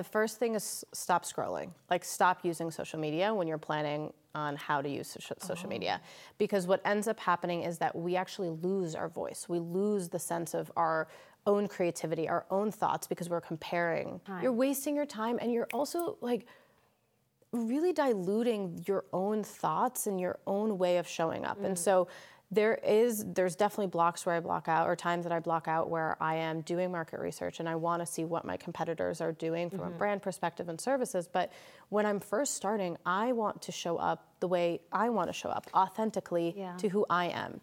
The 0.00 0.04
first 0.04 0.38
thing 0.38 0.54
is 0.54 0.82
stop 0.92 1.26
scrolling. 1.26 1.72
Like 1.90 2.06
stop 2.06 2.42
using 2.42 2.70
social 2.70 2.98
media 2.98 3.34
when 3.34 3.46
you're 3.46 3.58
planning 3.58 4.14
on 4.34 4.56
how 4.56 4.80
to 4.80 4.88
use 4.88 5.08
social, 5.10 5.66
Oh. 5.66 5.68
media. 5.68 6.00
Because 6.38 6.66
what 6.66 6.80
ends 6.86 7.06
up 7.06 7.20
happening 7.20 7.64
is 7.64 7.76
that 7.80 7.94
we 7.94 8.16
actually 8.16 8.48
lose 8.48 8.94
our 8.94 9.10
voice. 9.10 9.46
We 9.46 9.58
lose 9.58 10.08
the 10.08 10.18
sense 10.18 10.54
of 10.54 10.72
our 10.74 11.08
own 11.46 11.68
creativity, 11.68 12.30
our 12.30 12.46
own 12.50 12.70
thoughts 12.70 13.06
because 13.06 13.28
we're 13.28 13.42
comparing. 13.42 14.22
You're 14.40 14.54
wasting 14.54 14.96
your 14.96 15.04
time 15.04 15.38
and 15.38 15.52
you're 15.52 15.68
also 15.70 16.16
like 16.22 16.46
really 17.52 17.92
diluting 17.92 18.82
your 18.86 19.04
own 19.12 19.44
thoughts 19.44 20.06
and 20.06 20.18
your 20.18 20.38
own 20.46 20.78
way 20.78 20.96
of 20.96 21.06
showing 21.06 21.44
up. 21.44 21.62
And 21.62 21.76
mm. 21.76 21.78
so 21.78 22.08
there 22.52 22.74
is 22.74 23.24
there's 23.34 23.54
definitely 23.54 23.86
blocks 23.86 24.26
where 24.26 24.34
I 24.34 24.40
block 24.40 24.66
out 24.66 24.88
or 24.88 24.96
times 24.96 25.22
that 25.22 25.32
I 25.32 25.38
block 25.38 25.68
out 25.68 25.88
where 25.88 26.16
I 26.20 26.34
am 26.36 26.62
doing 26.62 26.90
market 26.90 27.20
research 27.20 27.60
and 27.60 27.68
I 27.68 27.76
want 27.76 28.02
to 28.02 28.06
see 28.06 28.24
what 28.24 28.44
my 28.44 28.56
competitors 28.56 29.20
are 29.20 29.30
doing 29.30 29.70
from 29.70 29.80
a 29.80 29.84
mm-hmm. 29.84 29.98
brand 29.98 30.22
perspective 30.22 30.68
and 30.68 30.80
services. 30.80 31.28
But 31.32 31.52
when 31.90 32.06
I'm 32.06 32.18
first 32.18 32.54
starting, 32.54 32.96
I 33.06 33.30
want 33.32 33.62
to 33.62 33.72
show 33.72 33.98
up 33.98 34.26
the 34.40 34.48
way 34.48 34.80
I 34.90 35.10
want 35.10 35.28
to 35.28 35.32
show 35.32 35.48
up, 35.48 35.68
authentically 35.74 36.54
Yeah. 36.56 36.76
to 36.78 36.88
who 36.88 37.06
I 37.08 37.26
am. 37.26 37.60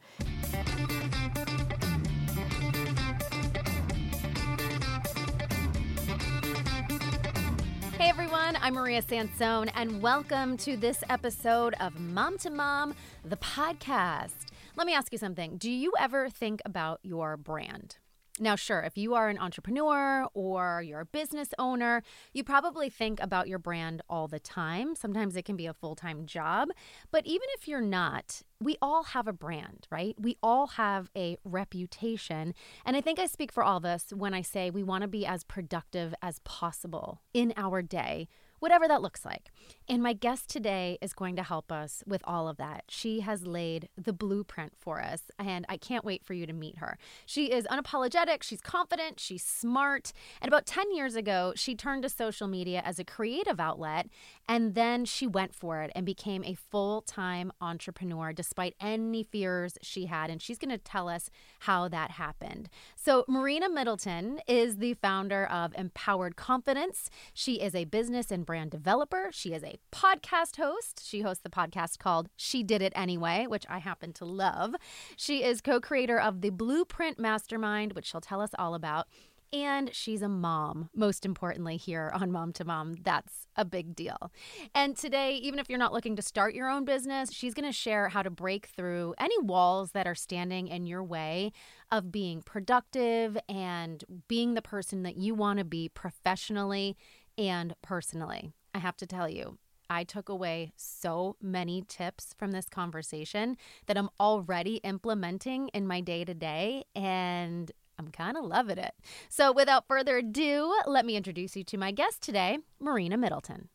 Hey 7.98 8.09
everyone, 8.09 8.58
I'm 8.62 8.76
Maria 8.76 9.02
Sansone, 9.02 9.70
and 9.76 10.02
welcome 10.02 10.56
to 10.58 10.78
this 10.78 11.04
episode 11.09 11.76
of 11.81 12.00
Mom 12.00 12.38
to 12.38 12.50
Mom, 12.50 12.94
the 13.26 13.36
podcast. 13.36 14.48
Let 14.77 14.86
me 14.86 14.94
ask 14.94 15.12
you 15.12 15.17
something. 15.17 15.58
Do 15.58 15.72
you 15.72 15.91
ever 15.99 16.30
think 16.30 16.62
about 16.63 16.99
your 17.02 17.36
brand? 17.36 17.98
Now, 18.40 18.55
sure, 18.55 18.81
if 18.81 18.95
you 18.95 19.16
are 19.16 19.27
an 19.27 19.40
entrepreneur 19.40 20.27
or 20.36 20.84
you're 20.86 21.00
a 21.00 21.05
business 21.05 21.50
owner, 21.58 22.03
you 22.31 22.44
probably 22.44 22.88
think 22.88 23.20
about 23.20 23.48
your 23.48 23.58
brand 23.58 24.03
all 24.08 24.27
the 24.27 24.40
time. 24.40 24.95
Sometimes 24.95 25.36
it 25.36 25.45
can 25.45 25.55
be 25.55 25.66
a 25.66 25.73
full 25.73 25.95
time 25.95 26.28
job. 26.28 26.70
But 27.09 27.25
even 27.25 27.48
if 27.58 27.67
you're 27.67 27.81
not, 27.81 28.44
we 28.61 28.78
all 28.80 29.05
have 29.05 29.28
a 29.28 29.33
brand, 29.33 29.88
right? 29.89 30.16
We 30.20 30.38
all 30.44 30.67
have 30.67 31.09
a 31.17 31.38
reputation. 31.44 32.53
And 32.86 32.95
I 32.95 33.02
think 33.02 33.17
I 33.17 33.25
speak 33.25 33.52
for 33.52 33.64
all 33.64 33.78
of 33.78 33.86
us 33.86 34.11
when 34.16 34.36
I 34.36 34.44
say 34.44 34.70
we 34.70 34.83
want 34.83 35.02
to 35.02 35.08
be 35.08 35.25
as 35.25 35.44
productive 35.44 36.14
as 36.22 36.38
possible 36.44 37.22
in 37.33 37.52
our 37.58 37.81
day, 37.81 38.28
whatever 38.59 38.88
that 38.88 39.02
looks 39.02 39.25
like. 39.25 39.50
And 39.89 40.03
my 40.03 40.11
guest 40.11 40.49
today 40.49 40.97
is 41.02 41.13
going 41.13 41.38
to 41.38 41.43
help 41.43 41.71
us 41.71 42.03
with 42.05 42.21
all 42.25 42.49
of 42.49 42.57
that. 42.57 42.83
She 42.89 43.21
has 43.21 43.47
laid 43.47 43.88
the 43.95 44.11
blueprint 44.11 44.73
for 44.77 45.02
us, 45.02 45.31
and 45.39 45.66
I 45.69 45.77
can't 45.77 46.03
wait 46.03 46.25
for 46.25 46.33
you 46.33 46.45
to 46.45 46.52
meet 46.52 46.80
her. 46.80 46.97
She 47.25 47.53
is 47.53 47.66
unapologetic, 47.67 48.43
she's 48.43 48.59
confident, 48.59 49.17
she's 49.17 49.45
smart. 49.45 50.11
And 50.41 50.49
about 50.49 50.65
10 50.65 50.93
years 50.93 51.15
ago, 51.15 51.53
she 51.55 51.73
turned 51.73 52.03
to 52.03 52.09
social 52.09 52.49
media 52.49 52.81
as 52.83 52.99
a 52.99 53.05
creative 53.05 53.61
outlet, 53.61 54.09
and 54.49 54.75
then 54.75 55.05
she 55.05 55.25
went 55.25 55.55
for 55.55 55.81
it 55.83 55.91
and 55.95 56.05
became 56.05 56.43
a 56.43 56.53
full 56.53 57.02
time 57.02 57.53
entrepreneur 57.61 58.33
despite 58.33 58.75
any 58.81 59.23
fears 59.23 59.77
she 59.81 60.08
had. 60.08 60.30
And 60.30 60.41
she's 60.41 60.58
going 60.58 60.71
to 60.71 60.77
tell 60.77 61.08
us 61.08 61.30
how 61.59 61.88
that 61.88 62.11
happened. 62.11 62.67
So, 62.97 63.23
Marina 63.30 63.69
Middleton 63.69 64.41
is 64.47 64.77
the 64.77 64.95
founder 64.95 65.45
of 65.45 65.73
Empowered 65.75 66.35
Confidence. 66.35 67.09
She 67.33 67.61
is 67.61 67.73
a 67.73 67.85
business 67.85 68.31
and 68.31 68.45
brand 68.45 68.71
developer. 68.71 69.30
She 69.31 69.53
is 69.53 69.63
a 69.63 69.77
podcast 69.92 70.58
host. 70.58 71.02
She 71.06 71.22
hosts 71.22 71.44
the 71.44 71.50
podcast 71.50 72.00
called 72.00 72.30
She 72.36 72.64
Did 72.64 72.81
It 72.81 72.94
Anyway, 72.95 73.45
which 73.47 73.66
I 73.70 73.80
happen 73.80 74.14
to 74.14 74.25
love. 74.25 74.75
She 75.16 75.44
is 75.44 75.61
co 75.61 75.80
creator 75.80 76.20
of 76.20 76.42
the 76.42 76.50
Blueprint 76.50 77.20
Mastermind, 77.20 77.94
which 77.94 78.08
she'll 78.08 78.22
tell 78.22 78.42
us 78.42 78.52
all 78.58 78.75
about. 78.75 79.08
And 79.53 79.94
she's 79.95 80.22
a 80.22 80.28
mom, 80.28 80.89
most 80.94 81.25
importantly, 81.25 81.78
here 81.78 82.11
on 82.14 82.31
Mom 82.31 82.52
to 82.53 82.66
Mom. 82.66 82.95
That's 83.03 83.48
a 83.55 83.64
big 83.64 83.95
deal. 83.95 84.31
And 84.75 84.98
today, 84.98 85.36
even 85.36 85.58
if 85.58 85.70
you're 85.70 85.80
not 85.80 85.94
looking 85.94 86.17
to 86.17 86.22
start 86.22 86.53
your 86.53 86.70
own 86.70 86.83
business, 86.83 87.31
she's 87.31 87.53
going 87.53 87.66
to 87.66 87.72
share 87.72 88.09
how 88.09 88.23
to 88.23 88.30
break 88.30 88.66
through 88.66 89.16
any 89.17 89.38
walls 89.39 89.92
that 89.92 90.05
are 90.05 90.16
standing 90.16 90.67
in 90.67 90.86
your 90.86 91.04
way 91.04 91.54
of 91.92 92.11
being 92.11 92.42
productive 92.42 93.38
and 93.48 94.04
being 94.27 94.54
the 94.54 94.61
person 94.61 95.04
that 95.04 95.15
you 95.15 95.33
want 95.33 95.59
to 95.59 95.65
be 95.65 95.88
professionally 95.88 96.98
and 97.38 97.73
personally. 97.82 98.52
I 98.73 98.80
have 98.80 98.98
to 98.98 99.08
tell 99.08 99.30
you, 99.30 99.58
I 99.89 100.03
took 100.03 100.30
away 100.30 100.71
so 100.75 101.36
many 101.42 101.83
tips 101.87 102.33
from 102.37 102.52
this 102.52 102.67
conversation 102.67 103.58
that 103.86 103.98
I'm 103.98 104.09
already 104.20 104.75
implementing 104.77 105.70
in 105.70 105.87
my 105.87 106.02
day 106.02 106.25
to 106.25 106.33
day. 106.33 106.86
And 106.95 107.71
I'm 107.99 108.09
kind 108.09 108.37
of 108.37 108.45
loving 108.45 108.77
it. 108.77 108.93
So, 109.30 109.52
without 109.52 109.87
further 109.87 110.17
ado, 110.17 110.73
let 110.86 111.05
me 111.05 111.15
introduce 111.15 111.55
you 111.55 111.64
to 111.65 111.77
my 111.77 111.92
guest 111.92 112.21
today, 112.21 112.59
Marina 112.80 113.17
Middleton. 113.17 113.70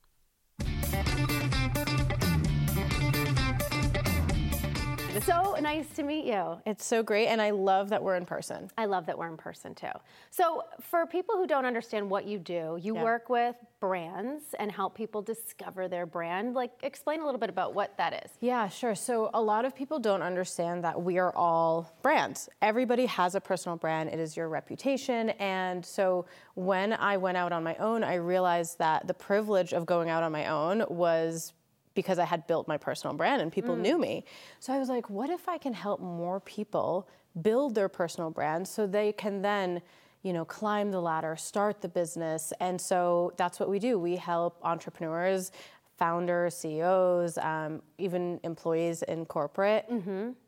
So 5.20 5.56
nice 5.60 5.88
to 5.96 6.02
meet 6.02 6.24
you. 6.24 6.58
It's 6.66 6.84
so 6.84 7.02
great 7.02 7.28
and 7.28 7.40
I 7.40 7.50
love 7.50 7.90
that 7.90 8.02
we're 8.02 8.16
in 8.16 8.24
person. 8.24 8.70
I 8.78 8.86
love 8.86 9.06
that 9.06 9.16
we're 9.16 9.28
in 9.28 9.36
person 9.36 9.74
too. 9.74 9.92
So, 10.30 10.62
for 10.80 11.06
people 11.06 11.36
who 11.36 11.46
don't 11.46 11.66
understand 11.66 12.08
what 12.08 12.24
you 12.26 12.38
do, 12.38 12.78
you 12.80 12.94
Yeah. 12.96 13.04
work 13.04 13.28
with 13.28 13.54
brands 13.78 14.54
and 14.58 14.72
help 14.72 14.94
people 14.94 15.20
discover 15.22 15.86
their 15.86 16.06
brand. 16.06 16.54
Like, 16.54 16.72
explain 16.82 17.20
a 17.20 17.24
little 17.24 17.38
bit 17.38 17.50
about 17.50 17.74
what 17.74 17.96
that 17.98 18.24
is. 18.24 18.32
Yeah, 18.40 18.68
sure. 18.68 18.94
So 18.94 19.30
a 19.34 19.40
lot 19.40 19.64
of 19.64 19.74
people 19.74 19.98
don't 19.98 20.22
understand 20.22 20.82
that 20.84 21.00
we 21.00 21.18
are 21.18 21.34
all 21.36 21.92
brands. 22.00 22.48
Everybody 22.62 23.06
has 23.06 23.34
a 23.34 23.40
personal 23.40 23.76
brand. 23.76 24.08
It 24.10 24.18
is 24.18 24.36
your 24.36 24.48
reputation. 24.48 25.30
And 25.30 25.84
so 25.84 26.24
when 26.54 26.94
I 26.94 27.16
went 27.18 27.36
out 27.36 27.52
on 27.52 27.62
my 27.62 27.76
own, 27.76 28.02
I 28.02 28.14
realized 28.14 28.78
that 28.78 29.06
the 29.06 29.14
privilege 29.14 29.72
of 29.74 29.84
going 29.84 30.08
out 30.10 30.22
on 30.22 30.32
my 30.32 30.46
own 30.46 30.84
was 30.88 31.52
because 31.94 32.19
I 32.19 32.25
had 32.25 32.47
built 32.47 32.69
my 32.69 32.76
personal 32.76 33.16
brand 33.16 33.42
and 33.42 33.53
people 33.53 33.76
knew 33.76 33.98
me. 33.98 34.25
So 34.60 34.72
I 34.72 34.78
was 34.78 34.88
like, 34.88 35.10
what 35.10 35.30
if 35.30 35.48
I 35.48 35.58
can 35.58 35.75
help 35.75 36.00
more 36.00 36.41
people 36.41 37.08
build 37.41 37.75
their 37.75 37.88
personal 37.88 38.30
brand 38.30 38.66
so 38.69 38.86
they 38.86 39.12
can 39.12 39.42
then 39.42 39.82
you 40.22 40.32
know, 40.32 40.44
climb 40.44 40.91
the 40.91 41.00
ladder, 41.00 41.34
start 41.36 41.81
the 41.81 41.88
business. 41.88 42.52
And 42.60 42.81
so 42.81 43.32
that's 43.36 43.58
what 43.58 43.69
we 43.69 43.78
do. 43.78 43.98
We 43.98 44.16
help 44.16 44.58
entrepreneurs, 44.62 45.50
founders, 45.98 46.56
CEOs, 46.56 47.38
um, 47.38 47.82
even 47.98 48.38
employees 48.44 49.02
in 49.02 49.26
corporate 49.26 49.84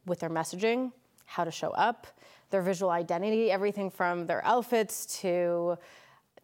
with 0.06 0.20
their 0.20 0.30
messaging, 0.30 0.92
how 1.26 1.44
to 1.44 1.50
show 1.50 1.70
up, 1.70 2.06
their 2.50 2.62
visual 2.62 2.90
identity, 2.90 3.50
everything 3.50 3.90
from 3.90 4.26
their 4.26 4.44
outfits 4.44 5.20
to 5.20 5.76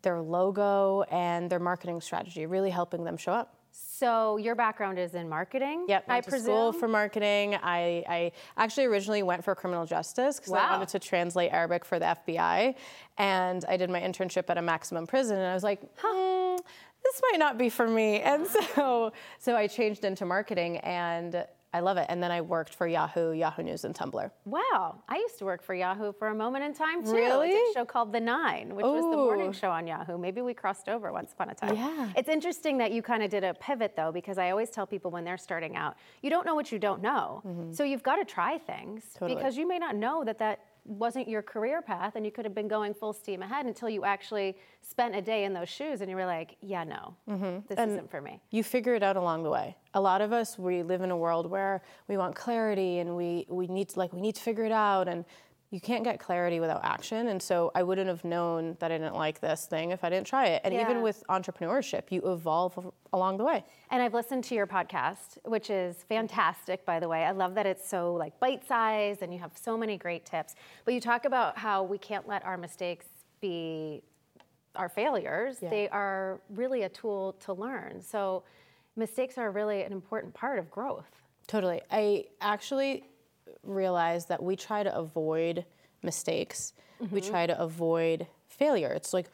their 0.03 0.21
logo 0.21 1.03
and 1.10 1.50
their 1.50 1.60
marketing 1.60 2.00
strategy, 2.00 2.47
really 2.47 2.71
helping 2.71 3.05
them 3.05 3.16
show 3.16 3.33
up. 3.33 3.59
So, 4.00 4.38
your 4.38 4.55
background 4.55 4.99
is 4.99 5.15
in 5.15 5.28
marketing? 5.28 5.84
Yep, 5.87 6.05
I 6.09 6.22
presume. 6.22 6.41
school 6.41 6.72
for 6.72 6.88
marketing. 6.88 7.56
I, 7.56 8.03
I 8.09 8.33
actually 8.56 8.87
originally 8.87 9.22
went 9.22 9.44
for 9.44 9.55
criminal 9.55 9.84
justice 9.84 10.41
because 10.41 10.55
I 10.55 10.72
wanted 10.72 10.88
to 10.88 10.99
translate 10.99 11.53
Arabic 11.53 11.84
for 11.84 11.99
the 11.99 12.06
FBI, 12.06 12.77
and 13.19 13.62
I 13.69 13.77
did 13.77 13.91
my 13.91 14.00
internship 14.00 14.49
at 14.49 14.56
a 14.56 14.62
maximum 14.62 15.06
prison, 15.06 15.37
and 15.37 15.47
I 15.47 15.53
was 15.53 15.62
like, 15.62 15.83
hmm, 15.99 16.56
this 17.05 17.21
might 17.31 17.39
not 17.39 17.59
be 17.59 17.69
for 17.69 17.87
me, 17.87 18.21
and 18.21 18.47
so 18.47 19.12
so 19.39 19.55
I 19.55 19.66
changed 19.66 20.06
into 20.06 20.25
marketing, 20.25 20.78
and 20.78 21.44
I 21.72 21.81
love 21.81 21.97
it. 21.97 22.06
And 22.08 22.22
then 22.22 22.31
I 22.32 22.41
worked 22.41 22.75
for 22.75 22.86
Yahoo, 22.86 23.32
Yahoo 23.32 23.62
News, 23.62 23.84
and 23.84 23.94
Tumblr. 23.94 24.31
Wow. 24.44 25.03
I 25.08 25.16
used 25.16 25.38
to 25.38 25.44
work 25.44 25.62
for 25.62 25.75
Yahoo 25.75 26.12
for 26.12 26.28
a 26.28 26.34
moment 26.34 26.64
in 26.64 26.75
time 26.75 27.04
too. 27.04 27.12
Really? 27.12 27.50
It's 27.50 27.76
a 27.76 27.81
show 27.81 27.84
called 27.84 28.12
The 28.12 28.20
Nine, 28.20 28.75
which 28.75 28.84
was 28.84 29.04
the 29.04 29.16
morning 29.16 29.53
show 29.53 29.70
on 29.70 29.86
Yahoo. 29.86 30.19
Maybe 30.19 30.41
we 30.41 30.53
crossed 30.53 30.88
over 30.88 31.12
once 31.12 31.32
upon 31.32 31.50
a 31.50 31.54
time. 31.54 31.76
Yeah. 31.76 32.10
It's 32.16 32.28
interesting 32.28 32.78
that 32.78 32.91
you 32.91 33.03
kind 33.03 33.22
of 33.22 33.30
did 33.30 33.44
a 33.44 33.54
pivot 33.54 33.94
though, 33.97 34.10
because 34.10 34.36
I 34.38 34.50
always 34.50 34.70
tell 34.70 34.86
people 34.86 35.10
when 35.10 35.25
they're 35.25 35.38
starting 35.38 35.76
out, 35.76 35.97
you 36.22 36.30
don't 36.30 36.44
know 36.44 36.54
what 36.56 36.72
you 36.72 36.78
don't 36.78 37.03
know. 37.03 37.42
Mm-hmm. 37.47 37.72
So 37.72 37.84
you've 37.84 38.03
got 38.03 38.16
to 38.16 38.25
try 38.25 38.59
things 38.59 39.04
Totally. 39.14 39.36
because 39.36 39.56
you 39.56 39.69
may 39.69 39.78
not 39.78 39.94
know 39.94 40.25
that 40.25 40.38
that 40.38 40.60
wasn't 40.84 41.28
your 41.28 41.42
career 41.42 41.82
path 41.82 42.16
and 42.16 42.24
you 42.24 42.32
could 42.32 42.44
have 42.44 42.54
been 42.54 42.68
going 42.68 42.94
full 42.94 43.12
steam 43.12 43.42
ahead 43.42 43.66
until 43.66 43.88
you 43.88 44.04
actually 44.04 44.56
spent 44.82 45.14
a 45.14 45.22
day 45.22 45.44
in 45.44 45.52
those 45.52 45.68
shoes 45.68 46.00
and 46.00 46.10
you 46.10 46.16
were 46.16 46.26
like, 46.26 46.56
yeah, 46.60 46.84
no, 46.84 47.16
mm-hmm. 47.28 47.58
this 47.68 47.78
isn't 47.78 48.10
for 48.10 48.21
me. 48.21 48.41
you 48.50 48.62
figure 48.62 48.94
it 48.94 49.03
out 49.03 49.16
along 49.16 49.42
the 49.42 49.50
way. 49.50 49.77
A 49.94 50.00
lot 50.00 50.21
of 50.21 50.32
us 50.32 50.59
we 50.59 50.82
live 50.82 51.03
in 51.03 51.10
a 51.10 51.16
world 51.16 51.50
where 51.50 51.82
we 52.09 52.16
want 52.16 52.34
clarity 52.34 52.98
and 52.98 53.16
we 53.16 53.47
we 53.48 53.66
need 53.66 53.88
to 53.91 53.98
like 53.98 54.12
we 54.12 54.21
need 54.21 54.34
to 54.36 54.42
figure 54.42 54.65
it 54.65 54.72
out 54.72 55.09
and 55.09 55.24
you 55.72 55.81
can't 55.81 56.03
get 56.03 56.19
clarity 56.19 56.59
without 56.59 56.84
action 56.84 57.28
and 57.28 57.41
so 57.41 57.71
I 57.77 57.84
wouldn't 57.84 58.09
have 58.09 58.25
known 58.25 58.77
that 58.81 58.91
I 58.91 58.99
didn't 58.99 59.15
like 59.15 59.39
this 59.41 59.67
thing 59.67 59.93
if 59.93 60.03
I 60.03 60.11
didn't 60.11 60.27
try 60.27 60.47
it. 60.47 60.63
And 60.65 60.75
Yeah. 60.75 60.81
even 60.83 61.01
with 61.01 61.22
entrepreneurship, 61.28 62.11
you 62.11 62.21
evolve 62.22 62.93
along 63.13 63.37
the 63.37 63.45
way. 63.45 63.65
And 63.91 64.03
I've 64.03 64.13
listened 64.15 64.43
to 64.45 64.55
your 64.57 64.67
podcast, 64.67 65.39
which 65.45 65.71
is 65.71 66.03
fantastic, 66.09 66.84
by 66.84 66.99
the 66.99 67.09
way. 67.09 67.25
I 67.25 67.31
love 67.31 67.55
that 67.55 67.67
it's 67.67 67.89
so 67.89 68.15
like 68.15 68.39
bite-sized 68.41 69.22
and 69.22 69.33
you 69.33 69.39
have 69.39 69.53
so 69.57 69.78
many 69.78 69.97
great 69.97 70.27
tips. 70.27 70.57
But 70.84 70.95
you 70.95 71.01
talk 71.01 71.25
about 71.25 71.57
how 71.57 71.84
we 71.84 71.99
can't 71.99 72.27
let 72.27 72.45
our 72.45 72.57
mistakes 72.57 73.07
be 73.41 74.03
our 74.75 74.89
failures. 74.89 75.59
Yeah. 75.63 75.71
They 75.71 75.89
are 75.91 76.41
really 76.51 76.83
a 76.83 76.89
tool 76.89 77.34
to 77.41 77.53
learn. 77.53 78.03
So 78.03 78.43
mistakes 78.97 79.39
are 79.39 79.51
really 79.53 79.83
an 79.83 79.93
important 79.93 80.34
part 80.34 80.59
of 80.59 80.69
growth. 80.71 81.11
Totally. 81.47 81.81
I 81.91 82.27
actually 82.41 83.05
realized 83.62 84.28
that 84.28 84.42
we 84.42 84.56
try 84.56 84.82
to 84.82 84.94
avoid 84.94 85.64
mistakes. 86.02 86.72
We 87.00 87.20
mm-hmm. 87.20 87.30
try 87.30 87.47
to 87.47 87.58
avoid 87.58 88.26
failure. 88.48 88.92
It's 88.92 89.12
like 89.12 89.26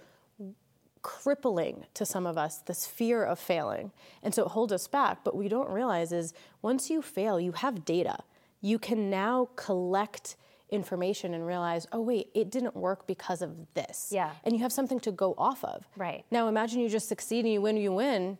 crippling 1.02 1.84
to 1.94 2.04
some 2.04 2.26
of 2.26 2.36
us, 2.36 2.58
this 2.58 2.86
fear 2.86 3.24
of 3.24 3.38
failing. 3.38 3.92
And 4.22 4.34
so 4.34 4.44
it 4.44 4.48
holds 4.48 4.72
us 4.72 4.88
back. 4.88 5.22
But 5.22 5.34
what 5.34 5.42
we 5.42 5.48
don't 5.48 5.70
realize 5.70 6.12
is 6.12 6.34
once 6.62 6.90
you 6.90 7.00
fail, 7.00 7.38
you 7.38 7.52
have 7.52 7.84
data. 7.84 8.18
You 8.60 8.78
can 8.78 9.08
now 9.08 9.48
collect 9.54 10.36
information 10.70 11.32
and 11.32 11.46
realize, 11.46 11.86
oh, 11.92 12.00
wait, 12.00 12.28
it 12.34 12.50
didn't 12.50 12.74
work 12.74 13.06
because 13.06 13.40
of 13.40 13.72
this. 13.74 14.08
Yeah. 14.10 14.32
And 14.42 14.54
you 14.54 14.62
have 14.62 14.72
something 14.72 14.98
to 15.00 15.12
go 15.12 15.34
off 15.38 15.62
of. 15.62 15.86
Right. 15.96 16.24
Now 16.32 16.48
imagine 16.48 16.80
you 16.80 16.88
just 16.88 17.08
succeed 17.08 17.44
and 17.44 17.54
you 17.54 17.60
win, 17.60 17.76
you 17.76 17.92
win. 17.92 18.38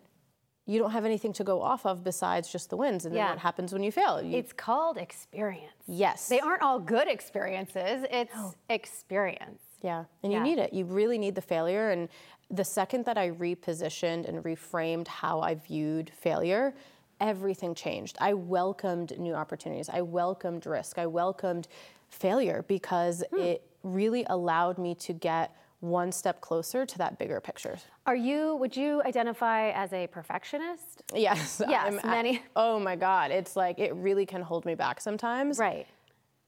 You 0.67 0.81
don't 0.81 0.91
have 0.91 1.05
anything 1.05 1.33
to 1.35 1.45
go 1.45 1.63
off 1.63 1.87
of 1.87 2.03
besides 2.03 2.51
just 2.51 2.71
the 2.71 2.77
wins. 2.77 3.05
And 3.07 3.15
then 3.15 3.23
Yeah. 3.23 3.31
what 3.31 3.39
happens 3.39 3.73
when 3.73 3.83
you 3.83 3.93
fail? 3.93 4.21
You, 4.21 4.37
It's 4.37 4.53
called 4.53 4.99
experience. 4.99 5.73
yes. 5.87 6.29
They 6.29 6.41
aren't 6.41 6.63
all 6.63 6.81
good 6.81 7.09
experiences. 7.09 8.05
It's 8.11 8.35
experience. 8.69 9.63
Yeah, 9.83 10.05
and 10.23 10.33
you 10.33 10.41
need 10.41 10.59
it. 10.59 10.73
You 10.73 10.85
really 10.85 11.19
need 11.19 11.37
the 11.37 11.43
failure. 11.43 11.91
And 11.91 12.09
the 12.51 12.65
second 12.65 13.05
that 13.05 13.17
I 13.17 13.31
repositioned 13.31 14.29
and 14.29 14.43
reframed 14.43 15.07
how 15.07 15.41
I 15.41 15.55
viewed 15.55 16.11
failure, 16.11 16.75
everything 17.21 17.75
changed. 17.75 18.17
I 18.21 18.35
welcomed 18.35 19.19
new 19.19 19.35
opportunities. 19.35 19.89
I 19.89 20.03
welcomed 20.03 20.67
risk. 20.67 20.99
I 20.99 21.07
welcomed 21.07 21.69
failure 22.09 22.65
because 22.67 23.23
hmm. 23.31 23.39
it 23.39 23.63
really 23.83 24.25
allowed 24.29 24.79
me 24.79 24.95
to 24.97 25.13
get 25.13 25.55
one 25.89 26.13
step 26.13 26.41
closer 26.41 26.85
to 26.87 26.99
that 26.99 27.19
bigger 27.19 27.41
picture. 27.41 27.77
Are 28.07 28.17
you, 28.17 28.57
would 28.57 28.77
you 28.77 29.03
identify 29.05 29.71
as 29.71 29.93
a 29.93 30.07
perfectionist? 30.09 31.03
Yes. 31.15 31.63
Yes, 31.69 31.99
I'm 32.03 32.11
many- 32.11 32.43
oh 32.57 32.79
my 32.79 32.97
God. 32.97 33.31
It's 33.31 33.57
like, 33.57 33.79
it 33.79 33.95
really 33.95 34.27
can 34.27 34.43
hold 34.43 34.65
me 34.65 34.75
back 34.75 35.01
sometimes. 35.01 35.59
Right. 35.59 35.87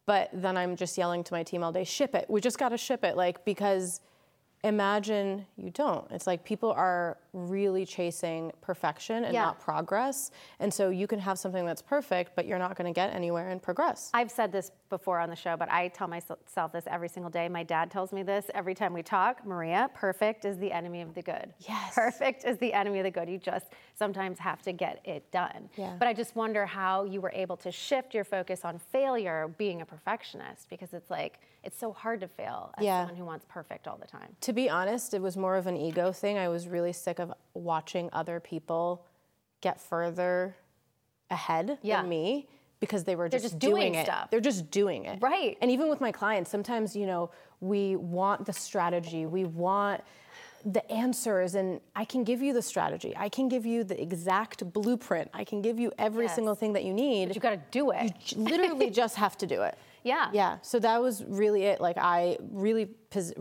but 0.06 0.30
then 0.32 0.56
I'm 0.56 0.74
just 0.76 0.96
yelling 0.96 1.22
to 1.24 1.34
my 1.34 1.42
team 1.42 1.62
all 1.62 1.70
day, 1.72 1.84
ship 1.84 2.14
it. 2.14 2.26
We 2.28 2.40
just 2.40 2.58
got 2.58 2.70
to 2.70 2.78
ship 2.78 3.04
it. 3.04 3.14
Like, 3.16 3.44
because 3.44 4.00
imagine 4.64 5.46
you 5.56 5.70
don't. 5.70 6.10
It's 6.10 6.26
like 6.26 6.44
people 6.44 6.72
are 6.72 7.16
really 7.32 7.86
chasing 7.86 8.52
perfection 8.60 9.24
and 9.24 9.32
Yeah. 9.32 9.44
not 9.44 9.60
progress. 9.60 10.30
And 10.58 10.72
so 10.72 10.90
you 10.90 11.06
can 11.06 11.18
have 11.20 11.38
something 11.38 11.64
that's 11.64 11.82
perfect, 11.82 12.32
but 12.34 12.46
you're 12.46 12.58
not 12.58 12.76
going 12.76 12.92
to 12.92 12.96
get 12.98 13.14
anywhere 13.14 13.50
in 13.50 13.60
progress. 13.60 14.10
I've 14.14 14.30
said 14.30 14.50
this 14.50 14.72
before 14.90 15.20
on 15.20 15.30
the 15.30 15.36
show, 15.36 15.56
but 15.56 15.70
I 15.70 15.88
tell 15.88 16.08
myself 16.08 16.72
this 16.72 16.84
every 16.88 17.08
single 17.08 17.30
day. 17.30 17.48
My 17.48 17.62
dad 17.62 17.90
tells 17.90 18.12
me 18.12 18.22
this 18.22 18.50
every 18.54 18.74
time 18.74 18.92
we 18.92 19.02
talk. 19.02 19.46
Maria, 19.46 19.90
perfect 19.94 20.44
is 20.44 20.58
the 20.58 20.72
enemy 20.72 21.02
of 21.02 21.14
the 21.14 21.22
good. 21.22 21.52
Yes. 21.60 21.94
Perfect 21.94 22.44
is 22.44 22.58
the 22.58 22.72
enemy 22.72 22.98
of 22.98 23.04
the 23.04 23.10
good. 23.10 23.28
You 23.28 23.38
just 23.38 23.66
sometimes 23.94 24.38
have 24.38 24.62
to 24.62 24.72
get 24.72 25.00
it 25.04 25.30
done. 25.30 25.68
Yeah. 25.76 25.94
But 25.98 26.08
I 26.08 26.14
just 26.14 26.34
wonder 26.34 26.66
how 26.66 27.04
you 27.04 27.20
were 27.20 27.32
able 27.34 27.56
to 27.58 27.70
shift 27.70 28.14
your 28.14 28.24
focus 28.24 28.64
on 28.64 28.78
failure 28.78 29.48
being 29.58 29.82
a 29.82 29.86
perfectionist 29.86 30.68
because 30.68 30.92
it's 30.94 31.10
like, 31.10 31.38
it's 31.64 31.76
so 31.78 31.92
hard 31.92 32.20
to 32.20 32.28
fail 32.28 32.72
as 32.78 32.84
Yeah. 32.84 33.00
someone 33.00 33.16
who 33.16 33.24
wants 33.24 33.44
perfect 33.48 33.86
all 33.86 33.98
the 33.98 34.06
time. 34.06 34.34
To 34.48 34.54
be 34.54 34.70
honest, 34.70 35.12
it 35.12 35.20
was 35.20 35.36
more 35.36 35.56
of 35.56 35.66
an 35.66 35.76
ego 35.76 36.10
thing. 36.10 36.38
I 36.38 36.48
was 36.48 36.68
really 36.68 36.94
sick 36.94 37.18
of 37.18 37.30
watching 37.52 38.08
other 38.14 38.40
people 38.40 39.04
get 39.60 39.78
further 39.78 40.56
ahead 41.30 41.76
Yeah. 41.82 42.00
than 42.00 42.08
me 42.08 42.48
because 42.80 43.04
they 43.04 43.14
were 43.14 43.28
just, 43.28 43.44
just 43.44 43.58
doing 43.58 43.94
it. 43.94 44.06
stuff. 44.06 44.30
They're 44.30 44.40
just 44.40 44.70
doing 44.70 45.04
it. 45.04 45.18
Right. 45.20 45.58
And 45.60 45.70
even 45.70 45.90
with 45.90 46.00
my 46.00 46.12
clients, 46.12 46.50
sometimes, 46.50 46.96
you 46.96 47.04
know, 47.04 47.28
we 47.60 47.96
want 47.96 48.46
the 48.46 48.54
strategy, 48.54 49.26
we 49.26 49.44
want 49.44 50.00
the 50.64 50.90
answers, 50.90 51.54
and 51.54 51.78
I 51.94 52.06
can 52.06 52.24
give 52.24 52.40
you 52.40 52.54
the 52.54 52.62
strategy. 52.62 53.12
I 53.18 53.28
can 53.28 53.48
give 53.50 53.66
you 53.66 53.84
the 53.84 54.00
exact 54.00 54.72
blueprint. 54.72 55.28
I 55.34 55.44
can 55.44 55.60
give 55.60 55.78
you 55.78 55.92
every 55.98 56.24
Yes. 56.24 56.36
single 56.36 56.54
thing 56.54 56.72
that 56.72 56.84
you 56.84 56.94
need. 56.94 57.26
But 57.28 57.34
you 57.36 57.42
got 57.42 57.50
to 57.50 57.60
do 57.70 57.90
it. 57.90 58.12
You 58.32 58.42
literally 58.44 58.88
just 59.02 59.16
have 59.16 59.36
to 59.38 59.46
do 59.46 59.60
it. 59.60 59.76
Yeah. 60.04 60.30
Yeah. 60.32 60.56
So 60.62 60.78
that 60.78 61.02
was 61.02 61.22
really 61.24 61.64
it. 61.64 61.82
Like 61.82 61.98
I 61.98 62.38
really 62.50 62.86
pos- 62.86 63.34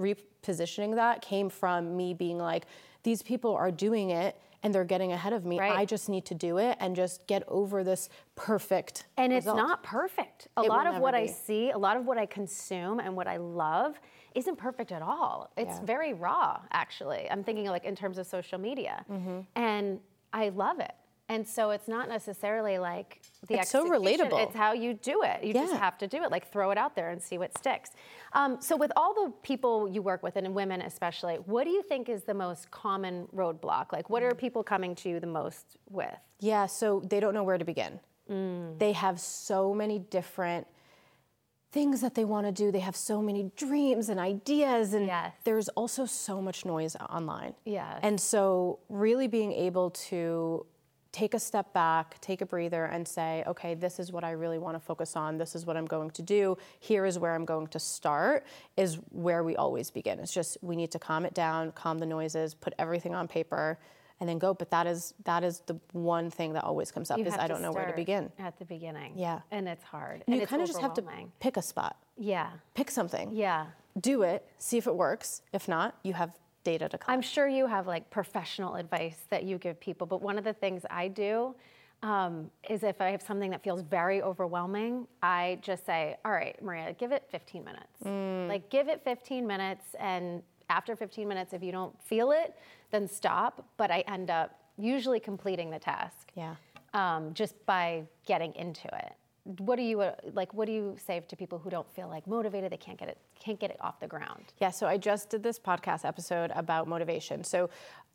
repositioning 0.47 0.95
that 0.95 1.21
came 1.21 1.49
from 1.49 1.95
me 1.95 2.13
being 2.13 2.37
like, 2.37 2.65
these 3.03 3.21
people 3.21 3.53
are 3.55 3.71
doing 3.71 4.09
it 4.09 4.39
and 4.63 4.73
they're 4.73 4.83
getting 4.83 5.11
ahead 5.11 5.33
of 5.33 5.45
me. 5.45 5.59
Right. 5.59 5.71
I 5.77 5.85
just 5.85 6.09
need 6.09 6.25
to 6.25 6.35
do 6.35 6.57
it 6.57 6.77
and 6.79 6.95
just 6.95 7.27
get 7.27 7.43
over 7.47 7.83
this 7.83 8.09
perfect. 8.35 9.05
And 9.15 9.31
it's 9.31 9.45
not 9.45 9.83
perfect. 9.83 10.47
A 10.57 10.63
It 10.63 10.69
lot 10.69 10.87
of 10.87 10.99
what 10.99 11.13
I 11.13 11.27
see, 11.27 11.69
a 11.71 11.77
lot 11.77 11.95
of 11.95 12.05
what 12.05 12.17
I 12.17 12.25
consume 12.25 12.99
and 12.99 13.15
what 13.15 13.27
I 13.27 13.37
love 13.37 13.99
isn't 14.35 14.57
perfect 14.57 14.91
at 14.91 15.01
all. 15.01 15.51
It's 15.57 15.77
Yeah. 15.77 15.85
very 15.85 16.13
raw, 16.13 16.59
actually. 16.71 17.27
I'm 17.29 17.43
thinking 17.43 17.67
like 17.67 17.85
in 17.85 17.95
terms 17.95 18.17
of 18.17 18.25
social 18.27 18.59
media. 18.59 19.05
Mm-hmm. 19.09 19.39
And 19.55 19.99
I 20.33 20.49
love 20.49 20.79
it. 20.79 20.93
And 21.29 21.45
so 21.45 21.71
it's 21.71 21.88
not 21.89 22.07
necessarily 22.07 22.77
like 22.77 23.21
the 23.47 23.56
It's 23.59 23.69
so 23.69 23.89
relatable. 23.89 24.41
It's 24.45 24.56
how 24.56 24.71
you 24.71 24.94
do 24.94 25.24
it. 25.24 25.44
You 25.44 25.53
just 25.53 25.74
have 25.75 25.97
to 25.97 26.07
do 26.07 26.24
it. 26.24 26.31
Like 26.31 26.50
throw 26.51 26.71
it 26.71 26.77
out 26.77 26.95
there 26.95 27.09
and 27.09 27.21
see 27.21 27.38
what 27.38 27.57
sticks. 27.57 27.89
Um, 28.33 28.62
so 28.62 28.77
with 28.77 28.91
all 28.95 29.13
the 29.13 29.33
people 29.44 29.89
you 29.89 30.01
work 30.01 30.24
with, 30.24 30.38
and 30.38 30.56
women 30.56 30.81
especially, 30.81 31.35
what 31.35 31.65
do 31.65 31.71
you 31.71 31.81
think 31.83 32.07
is 32.07 32.24
the 32.24 32.33
most 32.33 32.71
common 32.71 33.27
roadblock? 33.35 33.91
Like 33.91 34.09
what 34.09 34.24
are 34.24 34.31
Mm. 34.31 34.38
people 34.38 34.63
coming 34.63 34.95
to 34.95 35.09
you 35.09 35.19
the 35.19 35.27
most 35.27 35.75
with? 35.89 36.15
Yeah. 36.39 36.65
So 36.65 37.01
they 37.01 37.19
don't 37.19 37.33
know 37.33 37.44
where 37.44 37.57
to 37.57 37.65
begin. 37.65 38.00
Mm. 38.31 38.80
They 38.80 38.94
have 38.94 39.19
so 39.19 39.73
many 39.73 40.00
different 40.00 40.68
things 41.71 42.00
that 42.01 42.15
they 42.15 42.23
want 42.23 42.45
to 42.47 42.51
do. 42.53 42.71
They 42.71 42.80
have 42.80 42.95
so 42.95 43.21
many 43.21 43.51
dreams 43.57 44.07
and 44.07 44.19
ideas, 44.19 44.94
and 44.94 45.06
Yes. 45.07 45.33
there's 45.44 45.68
also 45.69 46.06
so 46.06 46.41
much 46.41 46.65
noise 46.65 46.95
online. 46.95 47.56
Yes. 47.65 48.00
And 48.01 48.19
so, 48.21 48.80
really 48.88 49.27
being 49.27 49.51
able 49.51 49.89
to 50.09 50.65
take 51.17 51.33
a 51.33 51.39
step 51.39 51.73
back, 51.73 52.21
take 52.21 52.41
a 52.41 52.45
breather, 52.45 52.85
and 52.85 53.07
say, 53.07 53.43
okay, 53.47 53.73
this 53.73 53.97
is 53.97 54.11
what 54.11 54.23
I 54.23 54.31
really 54.31 54.59
want 54.59 54.75
to 54.75 54.79
focus 54.79 55.15
on. 55.15 55.39
This 55.39 55.55
is 55.55 55.65
what 55.65 55.75
I'm 55.75 55.87
going 55.87 56.11
to 56.11 56.21
do. 56.21 56.55
Here 56.79 57.07
is 57.07 57.17
where 57.17 57.33
I'm 57.33 57.43
going 57.43 57.65
to 57.67 57.79
start, 57.79 58.45
is 58.77 58.99
where 59.09 59.43
we 59.43 59.55
always 59.55 59.89
begin. 59.89 60.19
It's 60.19 60.31
just 60.31 60.59
we 60.61 60.75
need 60.75 60.91
to 60.91 60.99
calm 60.99 61.25
it 61.25 61.33
down, 61.33 61.71
calm 61.71 61.97
the 61.97 62.05
noises, 62.05 62.53
put 62.53 62.73
everything 62.77 63.15
on 63.15 63.27
paper. 63.27 63.79
And 64.19 64.27
then 64.29 64.37
go, 64.39 64.53
but 64.53 64.69
that 64.71 64.87
is 64.87 65.13
that 65.25 65.43
is 65.43 65.61
the 65.67 65.79
one 65.91 66.31
thing 66.31 66.53
that 66.53 66.63
always 66.63 66.91
comes 66.91 67.11
up 67.11 67.19
You 67.19 67.25
is 67.25 67.35
I 67.35 67.47
don't 67.47 67.61
know 67.61 67.71
where 67.71 67.85
to 67.85 67.93
begin. 67.93 68.31
At 68.39 68.57
the 68.57 68.65
beginning. 68.65 69.13
Yeah. 69.15 69.41
And 69.51 69.67
it's 69.67 69.83
hard. 69.83 70.23
And 70.27 70.35
you 70.39 70.47
kind 70.47 70.61
of 70.61 70.67
just 70.67 70.81
have 70.81 70.95
to 70.95 71.03
pick 71.39 71.55
a 71.57 71.61
spot, 71.61 71.97
Yeah. 72.17 72.49
pick 72.73 72.89
something, 72.89 73.31
Yeah. 73.31 73.67
do 73.99 74.23
it, 74.23 74.43
see 74.57 74.77
if 74.77 74.87
it 74.87 74.95
works. 74.95 75.43
If 75.53 75.67
not, 75.67 75.95
you 76.03 76.13
have 76.13 76.31
data 76.67 76.89
to 76.89 76.97
collect. 76.97 77.09
I'm 77.09 77.21
sure 77.21 77.47
you 77.47 77.65
have 77.67 77.87
like 77.87 78.09
professional 78.09 78.75
advice 78.75 79.19
that 79.29 79.43
you 79.43 79.57
give 79.57 79.79
people, 79.79 80.05
but 80.05 80.21
one 80.21 80.37
of 80.37 80.43
the 80.43 80.53
things 80.53 80.83
I 80.89 81.07
do 81.07 81.55
um, 82.03 82.51
is 82.69 82.83
if 82.83 82.99
I 82.99 83.09
have 83.11 83.21
something 83.21 83.49
that 83.51 83.63
feels 83.63 83.81
very 83.81 84.21
overwhelming, 84.21 85.07
I 85.23 85.59
just 85.61 85.85
say, 85.85 86.17
all 86.25 86.31
right, 86.31 86.61
Maria, 86.61 86.93
give 86.93 87.11
it 87.11 87.23
15 87.31 87.63
minutes. 87.63 87.97
Mm. 88.05 88.47
Like, 88.49 88.69
give 88.69 88.87
it 88.89 89.01
15 89.03 89.47
minutes, 89.47 89.95
and 89.99 90.43
after 90.69 90.95
15 90.95 91.27
minutes, 91.27 91.53
if 91.53 91.63
you 91.63 91.71
don't 91.71 91.95
feel 92.03 92.31
it, 92.31 92.53
then 92.91 93.07
stop. 93.07 93.65
But 93.77 93.89
I 93.89 94.03
end 94.07 94.29
up 94.29 94.59
usually 94.77 95.19
completing 95.19 95.71
the 95.71 95.79
task. 95.79 96.31
Yeah. 96.35 96.56
um, 96.94 97.33
just 97.33 97.56
by 97.65 98.03
getting 98.25 98.53
into 98.56 98.87
it. 98.87 99.13
What 99.59 99.77
do 99.77 99.81
you 99.81 100.01
uh, 100.01 100.13
like? 100.33 100.54
What 100.54 100.66
do 100.66 100.73
you 100.73 100.95
say 101.04 101.21
to 101.27 101.35
people 101.35 101.57
who 101.57 101.69
don't 101.69 101.89
feel 101.94 102.09
like 102.09 102.27
motivated? 102.27 102.71
They 102.71 102.77
can't 102.77 102.99
get 102.99 103.07
it, 103.07 103.18
can't 103.39 103.59
get 103.59 103.71
it 103.71 103.77
off 103.80 103.99
the 103.99 104.07
ground. 104.07 104.44
Yeah, 104.59 104.71
so 104.71 104.87
I 104.87 104.97
just 104.97 105.30
did 105.30 105.42
this 105.42 105.57
podcast 105.57 106.04
episode 106.04 106.51
about 106.54 106.87
motivation. 106.87 107.44
So 107.44 107.69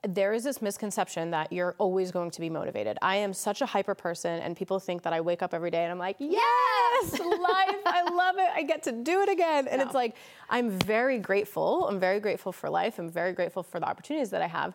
there 0.06 0.32
is 0.32 0.44
this 0.44 0.60
misconception 0.60 1.30
that 1.30 1.52
you're 1.52 1.74
always 1.78 2.10
going 2.10 2.30
to 2.32 2.40
be 2.40 2.50
motivated. 2.50 2.98
I 3.00 3.16
am 3.16 3.32
such 3.32 3.62
a 3.62 3.66
hyper 3.66 3.94
person, 3.94 4.40
and 4.40 4.56
people 4.56 4.78
think 4.78 5.02
that 5.02 5.12
I 5.12 5.20
wake 5.20 5.42
up 5.42 5.54
every 5.54 5.70
day 5.70 5.84
and 5.84 5.92
I'm 5.92 5.98
like, 5.98 6.16
yes, 6.18 7.12
life, 7.12 7.80
I 7.86 8.02
love 8.12 8.36
it. 8.38 8.50
I 8.54 8.62
get 8.64 8.82
to 8.84 8.92
do 8.92 9.22
it 9.22 9.28
again. 9.28 9.68
And 9.68 9.80
it's 9.80 9.94
like, 9.94 10.16
I'm 10.50 10.70
very 10.70 11.18
grateful. 11.18 11.88
I'm 11.88 12.00
very 12.00 12.20
grateful 12.20 12.52
for 12.52 12.68
life. 12.68 12.98
I'm 12.98 13.10
very 13.10 13.32
grateful 13.32 13.62
for 13.62 13.78
the 13.80 13.88
opportunities 13.88 14.30
that 14.30 14.42
I 14.42 14.48
have. 14.48 14.74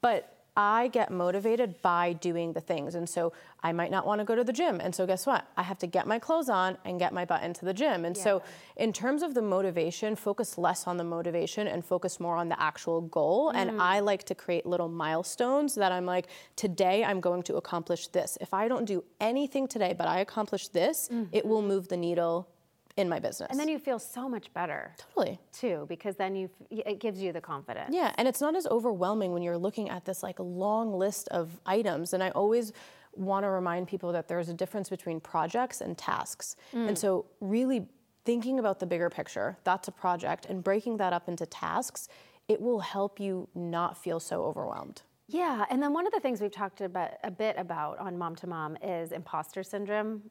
But 0.00 0.33
I 0.56 0.88
get 0.88 1.10
motivated 1.10 1.82
by 1.82 2.12
doing 2.12 2.52
the 2.52 2.60
things. 2.60 2.94
And 2.94 3.08
so 3.08 3.32
I 3.62 3.72
might 3.72 3.90
not 3.90 4.06
want 4.06 4.20
to 4.20 4.24
go 4.24 4.36
to 4.36 4.44
the 4.44 4.52
gym. 4.52 4.80
And 4.80 4.94
so 4.94 5.06
guess 5.06 5.26
what? 5.26 5.46
I 5.56 5.62
have 5.62 5.78
to 5.78 5.86
get 5.86 6.06
my 6.06 6.18
clothes 6.18 6.48
on 6.48 6.78
and 6.84 6.98
get 6.98 7.12
my 7.12 7.24
butt 7.24 7.42
into 7.42 7.64
the 7.64 7.74
gym. 7.74 8.04
And 8.04 8.16
so 8.16 8.42
in 8.76 8.92
terms 8.92 9.22
of 9.22 9.34
the 9.34 9.42
motivation, 9.42 10.14
focus 10.14 10.56
less 10.56 10.86
on 10.86 10.96
the 10.96 11.04
motivation 11.04 11.66
and 11.66 11.84
focus 11.84 12.20
more 12.20 12.36
on 12.36 12.48
the 12.48 12.60
actual 12.60 13.00
goal. 13.00 13.50
And 13.50 13.72
mm. 13.72 13.80
I 13.80 14.00
like 14.00 14.24
to 14.24 14.34
create 14.34 14.64
little 14.64 14.88
milestones 14.88 15.74
that 15.74 15.90
I'm 15.90 16.06
like, 16.06 16.28
today 16.54 17.04
I'm 17.04 17.20
going 17.20 17.42
to 17.44 17.56
accomplish 17.56 18.08
this. 18.08 18.38
If 18.40 18.54
I 18.54 18.68
don't 18.68 18.84
do 18.84 19.02
anything 19.20 19.66
today, 19.66 19.92
but 19.96 20.06
I 20.06 20.20
accomplish 20.20 20.68
this, 20.68 21.08
mm. 21.12 21.28
it 21.32 21.44
will 21.44 21.62
move 21.62 21.88
the 21.88 21.96
needle 21.96 22.48
in 22.96 23.08
my 23.08 23.18
business. 23.18 23.48
And 23.50 23.58
then 23.58 23.68
you 23.68 23.78
feel 23.78 23.98
so 23.98 24.28
much 24.28 24.52
better 24.52 24.94
totally. 24.96 25.40
too, 25.52 25.86
because 25.88 26.16
then 26.16 26.36
you 26.36 26.48
it 26.70 27.00
gives 27.00 27.20
you 27.20 27.32
the 27.32 27.40
confidence. 27.40 27.90
Yeah, 27.92 28.12
and 28.18 28.28
it's 28.28 28.40
not 28.40 28.54
as 28.54 28.66
overwhelming 28.66 29.32
when 29.32 29.42
you're 29.42 29.58
looking 29.58 29.90
at 29.90 30.04
this 30.04 30.22
like 30.22 30.36
long 30.38 30.92
list 30.92 31.28
of 31.28 31.60
items. 31.66 32.12
And 32.12 32.22
I 32.22 32.30
always 32.30 32.72
want 33.12 33.44
to 33.44 33.50
remind 33.50 33.88
people 33.88 34.12
that 34.12 34.28
there's 34.28 34.48
a 34.48 34.54
difference 34.54 34.88
between 34.88 35.20
projects 35.20 35.80
and 35.80 35.96
tasks. 35.98 36.56
Mm. 36.72 36.88
And 36.88 36.98
so 36.98 37.26
really 37.40 37.86
thinking 38.24 38.58
about 38.58 38.80
the 38.80 38.86
bigger 38.86 39.10
picture, 39.10 39.56
that's 39.64 39.88
a 39.88 39.92
project, 39.92 40.46
and 40.46 40.62
breaking 40.62 40.96
that 40.98 41.12
up 41.12 41.28
into 41.28 41.46
tasks, 41.46 42.08
it 42.48 42.60
will 42.60 42.80
help 42.80 43.20
you 43.20 43.48
not 43.54 43.96
feel 43.96 44.20
so 44.20 44.44
overwhelmed. 44.44 45.02
Yeah, 45.26 45.64
and 45.70 45.82
then 45.82 45.92
one 45.92 46.06
of 46.06 46.12
the 46.12 46.20
things 46.20 46.40
we've 46.40 46.52
talked 46.52 46.80
about 46.80 47.12
a 47.22 47.30
bit 47.30 47.56
about 47.58 47.98
on 47.98 48.18
Mom 48.18 48.36
to 48.36 48.46
Mom 48.46 48.76
is 48.82 49.12
imposter 49.12 49.62
syndrome. 49.62 50.22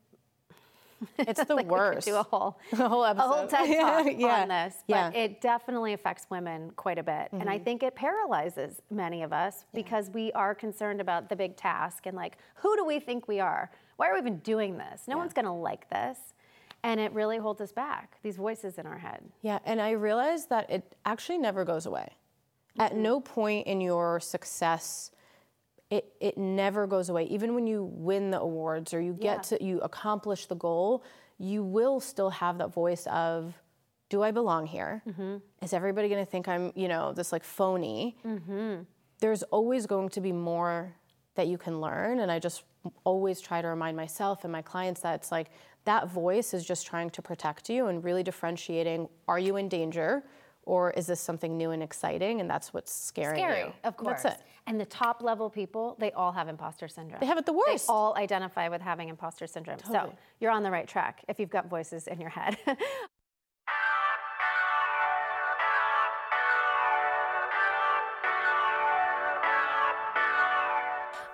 It's 1.19 1.43
the 1.43 1.55
like 1.55 1.67
worst. 1.67 2.05
We 2.05 2.12
could 2.12 2.15
do 2.15 2.15
a 2.19 2.24
whole, 2.24 2.57
a 2.72 2.75
whole 2.75 3.05
episode. 3.05 3.24
a 3.24 3.27
whole 3.27 3.48
TED 3.48 3.77
talk 3.79 4.13
yeah. 4.17 4.41
on 4.41 4.48
this, 4.48 4.83
but 4.88 5.13
yeah. 5.15 5.22
it 5.22 5.41
definitely 5.41 5.93
affects 5.93 6.27
women 6.29 6.72
quite 6.75 6.98
a 6.98 7.03
bit, 7.03 7.29
and 7.31 7.50
I 7.50 7.55
mm-hmm. 7.55 7.63
think 7.63 7.83
it 7.83 7.95
paralyzes 7.95 8.81
many 8.89 9.24
of 9.24 9.33
us 9.33 9.65
because 9.74 10.10
we 10.10 10.31
are 10.33 10.53
concerned 10.53 11.01
about 11.01 11.29
the 11.29 11.36
big 11.36 11.55
task 11.55 12.05
and 12.05 12.15
like, 12.15 12.38
who 12.55 12.75
do 12.75 12.86
we 12.86 13.00
think 13.00 13.27
we 13.27 13.39
are? 13.39 13.72
Why 13.98 14.10
are 14.10 14.13
we 14.13 14.19
even 14.19 14.39
doing 14.39 14.77
this? 14.77 15.03
No 15.07 15.17
one's 15.17 15.33
going 15.33 15.45
to 15.45 15.51
like 15.51 15.89
this, 15.89 16.17
and 16.83 17.00
it 17.00 17.12
really 17.13 17.38
holds 17.38 17.62
us 17.62 17.72
back. 17.72 18.17
These 18.24 18.38
voices 18.38 18.77
in 18.77 18.86
our 18.86 18.98
head. 18.98 19.24
Yeah, 19.41 19.60
and 19.65 19.81
I 19.81 19.91
realized 19.91 20.50
that 20.50 20.69
it 20.69 20.95
actually 21.05 21.38
never 21.38 21.63
goes 21.63 21.86
away. 21.86 22.10
At 22.79 22.93
mm-hmm. 22.93 23.03
no 23.03 23.19
point 23.19 23.67
in 23.67 23.81
your 23.81 24.19
success, 24.19 25.12
it, 25.90 26.13
it 26.20 26.38
never 26.38 26.88
goes 26.88 27.10
away. 27.10 27.24
Even 27.25 27.54
when 27.54 27.68
you 27.68 27.84
win 27.92 28.32
the 28.32 28.40
awards 28.40 28.94
or 28.94 29.02
you 29.02 29.13
get 29.13 29.38
Yeah. 29.52 29.58
to, 29.58 29.63
you 29.63 29.80
accomplish 29.82 30.48
the 30.48 30.56
goal, 30.56 31.04
you 31.38 31.63
will 31.63 32.00
still 32.00 32.30
have 32.32 32.58
that 32.58 32.74
voice 32.74 33.06
of, 33.08 33.54
do 34.10 34.24
I 34.24 34.32
belong 34.32 34.66
here? 34.66 35.02
Mm-hmm. 35.08 35.38
Is 35.62 35.74
everybody 35.74 36.10
gonna 36.10 36.25
think 36.25 36.48
I'm, 36.48 36.72
you 36.75 36.88
know, 36.88 37.13
this 37.13 37.32
like 37.32 37.44
phony? 37.44 38.18
Mm-hmm. 38.25 38.84
There's 39.20 39.44
always 39.44 39.86
going 39.86 40.10
to 40.10 40.22
be 40.22 40.32
more 40.32 40.94
that 41.36 41.48
you 41.48 41.58
can 41.58 41.80
learn. 41.82 42.20
And 42.20 42.32
I 42.32 42.40
just 42.40 42.63
always 43.04 43.40
try 43.42 43.62
to 43.62 43.68
remind 43.68 43.96
myself 43.98 44.44
and 44.44 44.52
my 44.52 44.62
clients 44.62 45.02
that 45.02 45.16
it's 45.16 45.32
like 45.32 45.50
that 45.86 46.08
voice 46.10 46.54
is 46.54 46.66
just 46.66 46.86
trying 46.86 47.10
to 47.12 47.22
protect 47.22 47.70
you 47.70 47.88
and 47.88 48.04
really 48.04 48.24
differentiating 48.24 49.08
are 49.28 49.40
you 49.40 49.56
in 49.58 49.70
danger 49.70 50.24
or 50.65 50.91
is 50.91 51.08
this 51.08 51.20
something 51.20 51.58
new 51.58 51.72
and 51.72 51.84
exciting? 51.84 52.41
And 52.41 52.50
that's 52.50 52.74
what's 52.74 52.93
scaring 52.93 53.38
Scary, 53.38 53.60
you. 53.60 53.74
of 53.84 53.98
course. 53.98 54.24
That's 54.24 54.39
it. 54.39 54.46
And 54.65 54.79
the 54.79 54.86
top 54.86 55.22
level 55.22 55.50
people, 55.50 55.98
they 56.00 56.12
all 56.12 56.32
have 56.32 56.48
imposter 56.48 56.88
syndrome. 56.88 57.20
They 57.20 57.25
have 57.25 57.38
it 57.38 57.46
the 57.46 57.53
worst. 57.53 57.88
They 57.88 57.93
all 57.93 58.15
identify 58.17 58.70
with 58.70 58.82
having 58.82 59.10
imposter 59.10 59.46
syndrome. 59.46 59.79
So 59.91 60.13
you're 60.39 60.51
on 60.51 60.63
the 60.63 60.72
right 60.72 60.88
track 60.88 61.24
if 61.27 61.39
you've 61.39 61.50
got 61.50 61.70
voices 61.70 62.08
in 62.08 62.20
your 62.20 62.29
head. 62.29 62.58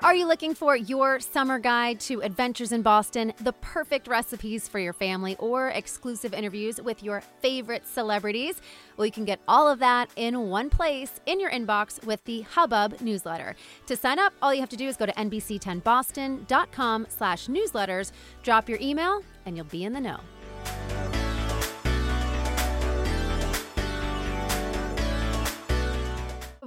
Are 0.01 0.15
you 0.15 0.27
looking 0.27 0.53
for 0.53 0.77
your 0.77 1.19
summer 1.19 1.59
guide 1.59 1.99
to 2.01 2.21
adventures 2.21 2.71
in 2.71 2.81
Boston, 2.81 3.33
the 3.41 3.51
perfect 3.51 4.07
recipes 4.07 4.65
for 4.65 4.79
your 4.79 4.93
family, 4.93 5.35
or 5.39 5.67
exclusive 5.67 6.33
interviews 6.33 6.81
with 6.81 7.03
your 7.03 7.19
favorite 7.41 7.85
celebrities? 7.85 8.61
Well, 8.95 9.05
you 9.05 9.11
can 9.11 9.25
get 9.25 9.41
all 9.45 9.67
of 9.67 9.79
that 9.79 10.09
in 10.15 10.47
one 10.47 10.69
place 10.69 11.19
in 11.25 11.41
your 11.41 11.51
inbox 11.51 12.01
with 12.05 12.23
the 12.23 12.43
Hubbub 12.43 13.01
newsletter. 13.01 13.57
To 13.87 13.97
sign 13.97 14.19
up, 14.19 14.31
all 14.41 14.53
you 14.53 14.61
have 14.61 14.69
to 14.69 14.77
do 14.77 14.87
is 14.87 14.95
go 14.95 15.05
to 15.05 15.11
nbc10boston.com 15.11 17.07
slash 17.09 17.47
newsletters, 17.47 18.13
drop 18.41 18.69
your 18.69 18.79
email, 18.79 19.21
and 19.45 19.57
you'll 19.57 19.65
be 19.65 19.83
in 19.83 19.91
the 19.91 19.99
know. 19.99 20.21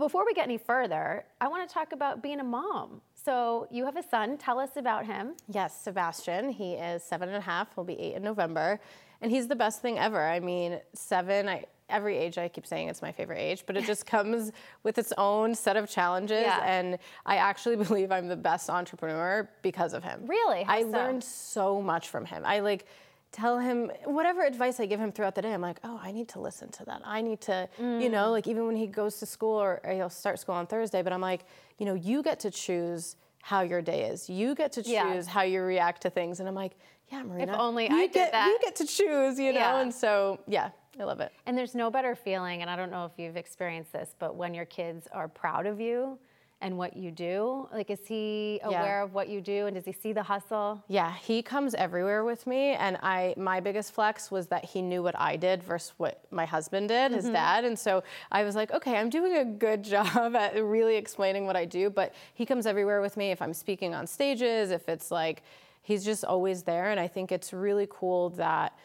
Before 0.03 0.27
we 0.27 0.35
get 0.35 0.45
any 0.45 0.59
further, 0.59 1.25
I 1.41 1.49
want 1.49 1.67
to 1.67 1.73
talk 1.73 1.93
about 1.93 2.23
being 2.23 2.41
a 2.41 2.45
mom. 2.45 3.01
So 3.25 3.69
you 3.71 3.85
have 3.85 3.97
a 3.97 4.02
son. 4.02 4.37
Tell 4.37 4.59
us 4.59 4.71
about 4.76 5.07
him. 5.07 5.35
Yes, 5.49 5.81
Sebastian. 5.83 6.50
He 6.50 6.75
is 6.75 7.02
seven 7.02 7.29
and 7.29 7.38
a 7.38 7.41
half. 7.41 7.75
He'll 7.75 7.85
be 7.85 7.99
eight 7.99 8.14
in 8.14 8.23
November, 8.23 8.81
and 9.21 9.31
he's 9.31 9.47
the 9.47 9.57
best 9.57 9.81
thing 9.81 9.99
ever. 9.99 10.21
I 10.21 10.41
mean, 10.41 10.81
seven. 10.95 11.49
I 11.49 11.64
every 11.88 12.17
age 12.17 12.38
I 12.38 12.49
keep 12.49 12.67
saying 12.67 12.88
it's 12.88 13.02
my 13.02 13.12
favorite 13.12 13.38
age, 13.38 13.64
but 13.67 13.76
it 13.76 13.85
just 13.85 14.07
comes 14.14 14.50
with 14.83 14.99
its 14.99 15.12
own 15.19 15.55
set 15.55 15.76
of 15.76 15.88
challenges. 15.88 16.41
Yeah. 16.41 16.64
And 16.64 16.99
I 17.26 17.37
actually 17.37 17.76
believe 17.85 18.11
I'm 18.11 18.29
the 18.29 18.37
best 18.37 18.71
entrepreneur 18.71 19.49
because 19.61 19.93
of 19.93 20.02
him. 20.02 20.23
Really? 20.26 20.64
How 20.64 20.73
I 20.73 20.83
so? 20.83 20.88
learned 20.88 21.23
so 21.23 21.83
much 21.83 22.09
from 22.09 22.25
him. 22.25 22.43
I 22.45 22.61
like 22.61 22.87
tell 23.33 23.59
him 23.59 23.91
whatever 24.05 24.43
advice 24.45 24.79
I 24.79 24.87
give 24.87 25.01
him 25.01 25.11
throughout 25.11 25.35
the 25.35 25.43
day. 25.43 25.53
I'm 25.53 25.61
like, 25.62 25.81
oh, 25.83 25.99
I 26.03 26.12
need 26.12 26.29
to 26.31 26.41
listen 26.41 26.69
to 26.73 26.85
that. 26.85 27.01
I 27.05 27.23
need 27.23 27.41
to, 27.43 27.69
you 27.79 28.09
know, 28.11 28.27
Mm. 28.29 28.31
like 28.33 28.47
even 28.47 28.67
when 28.67 28.77
he 28.77 28.87
goes 28.87 29.19
to 29.21 29.27
school 29.27 29.57
or, 29.61 29.81
or 29.85 29.93
he'll 29.93 30.11
start 30.11 30.39
school 30.39 30.55
on 30.55 30.67
Thursday, 30.67 31.03
but 31.03 31.12
I'm 31.12 31.21
like, 31.23 31.45
you 31.79 31.87
know, 31.87 31.95
you 31.95 32.23
get 32.23 32.39
to 32.41 32.51
choose 32.51 33.17
how 33.41 33.62
your 33.62 33.83
day 33.83 34.05
is. 34.05 34.29
You 34.31 34.55
get 34.55 34.71
to 34.73 34.83
choose 34.83 34.93
Yeah. 34.93 35.23
how 35.25 35.43
you 35.43 35.62
react 35.62 36.03
to 36.03 36.11
things. 36.11 36.39
And 36.41 36.49
I'm 36.49 36.55
like, 36.55 36.73
yeah, 37.11 37.23
Marina. 37.23 37.53
If 37.55 37.59
only 37.59 37.89
you 37.89 37.97
I 37.97 38.03
did 38.07 38.12
get, 38.12 38.33
that. 38.33 38.47
You 38.47 38.59
get 38.62 38.77
to 38.77 38.87
choose, 38.87 39.39
you 39.39 39.53
know? 39.53 39.59
Yeah. 39.61 39.81
And 39.81 39.93
so, 39.93 40.39
yeah, 40.47 40.71
I 41.01 41.05
love 41.05 41.21
it. 41.21 41.33
And 41.47 41.57
there's 41.59 41.75
no 41.75 41.91
better 41.91 42.15
feeling, 42.15 42.61
and 42.62 42.71
I 42.71 42.77
don't 42.77 42.91
know 42.91 43.05
if 43.07 43.12
you've 43.19 43.37
experienced 43.37 43.93
this, 43.93 44.15
but 44.19 44.37
when 44.37 44.55
your 44.55 44.65
kids 44.67 45.09
are 45.12 45.27
proud 45.27 45.67
of 45.67 45.81
you 45.81 46.19
and 46.62 46.78
what 46.78 46.97
you 46.97 47.11
do, 47.11 47.69
like 47.73 47.90
is 47.90 48.07
he 48.07 48.61
Yeah. 48.62 48.81
aware 48.81 49.02
of 49.02 49.12
what 49.12 49.28
you 49.28 49.40
do 49.40 49.66
and 49.66 49.75
does 49.75 49.85
he 49.85 49.92
see 49.92 50.12
the 50.12 50.23
hustle? 50.23 50.83
Yeah, 50.88 51.12
he 51.12 51.42
comes 51.42 51.75
everywhere 51.75 52.25
with 52.25 52.47
me, 52.47 52.73
and 52.75 52.97
I 53.02 53.35
my 53.37 53.61
biggest 53.61 53.92
flex 53.92 54.31
was 54.31 54.47
that 54.49 54.64
he 54.64 54.81
knew 54.81 55.02
what 55.02 55.19
I 55.19 55.37
did 55.37 55.62
versus 55.62 55.92
what 55.99 56.23
my 56.31 56.47
husband 56.47 56.88
did, 56.88 57.12
his 57.12 57.25
mm-hmm. 57.25 57.35
dad, 57.35 57.64
and 57.64 57.78
so 57.78 58.02
I 58.31 58.45
was 58.45 58.54
like, 58.54 58.73
okay, 58.73 58.97
I'm 58.97 59.11
doing 59.11 59.37
a 59.37 59.45
good 59.45 59.83
job 59.95 60.37
at 60.37 60.54
really 60.62 60.97
explaining 60.97 61.45
what 61.47 61.57
I 61.57 61.64
do. 61.64 61.90
But 61.90 62.14
he 62.35 62.47
comes 62.47 62.64
everywhere 62.66 63.00
with 63.00 63.16
me 63.16 63.33
if 63.33 63.42
I'm 63.42 63.54
speaking 63.54 63.95
on 63.95 64.07
stages, 64.07 64.71
if 64.71 64.88
it's 64.88 65.11
like 65.11 65.42
he's 65.83 66.04
just 66.04 66.25
always 66.25 66.62
there, 66.62 66.90
and 66.90 67.00
I 67.00 67.09
think 67.09 67.33
it's 67.33 67.52
really 67.52 67.88
cool 67.90 68.31
that 68.31 68.78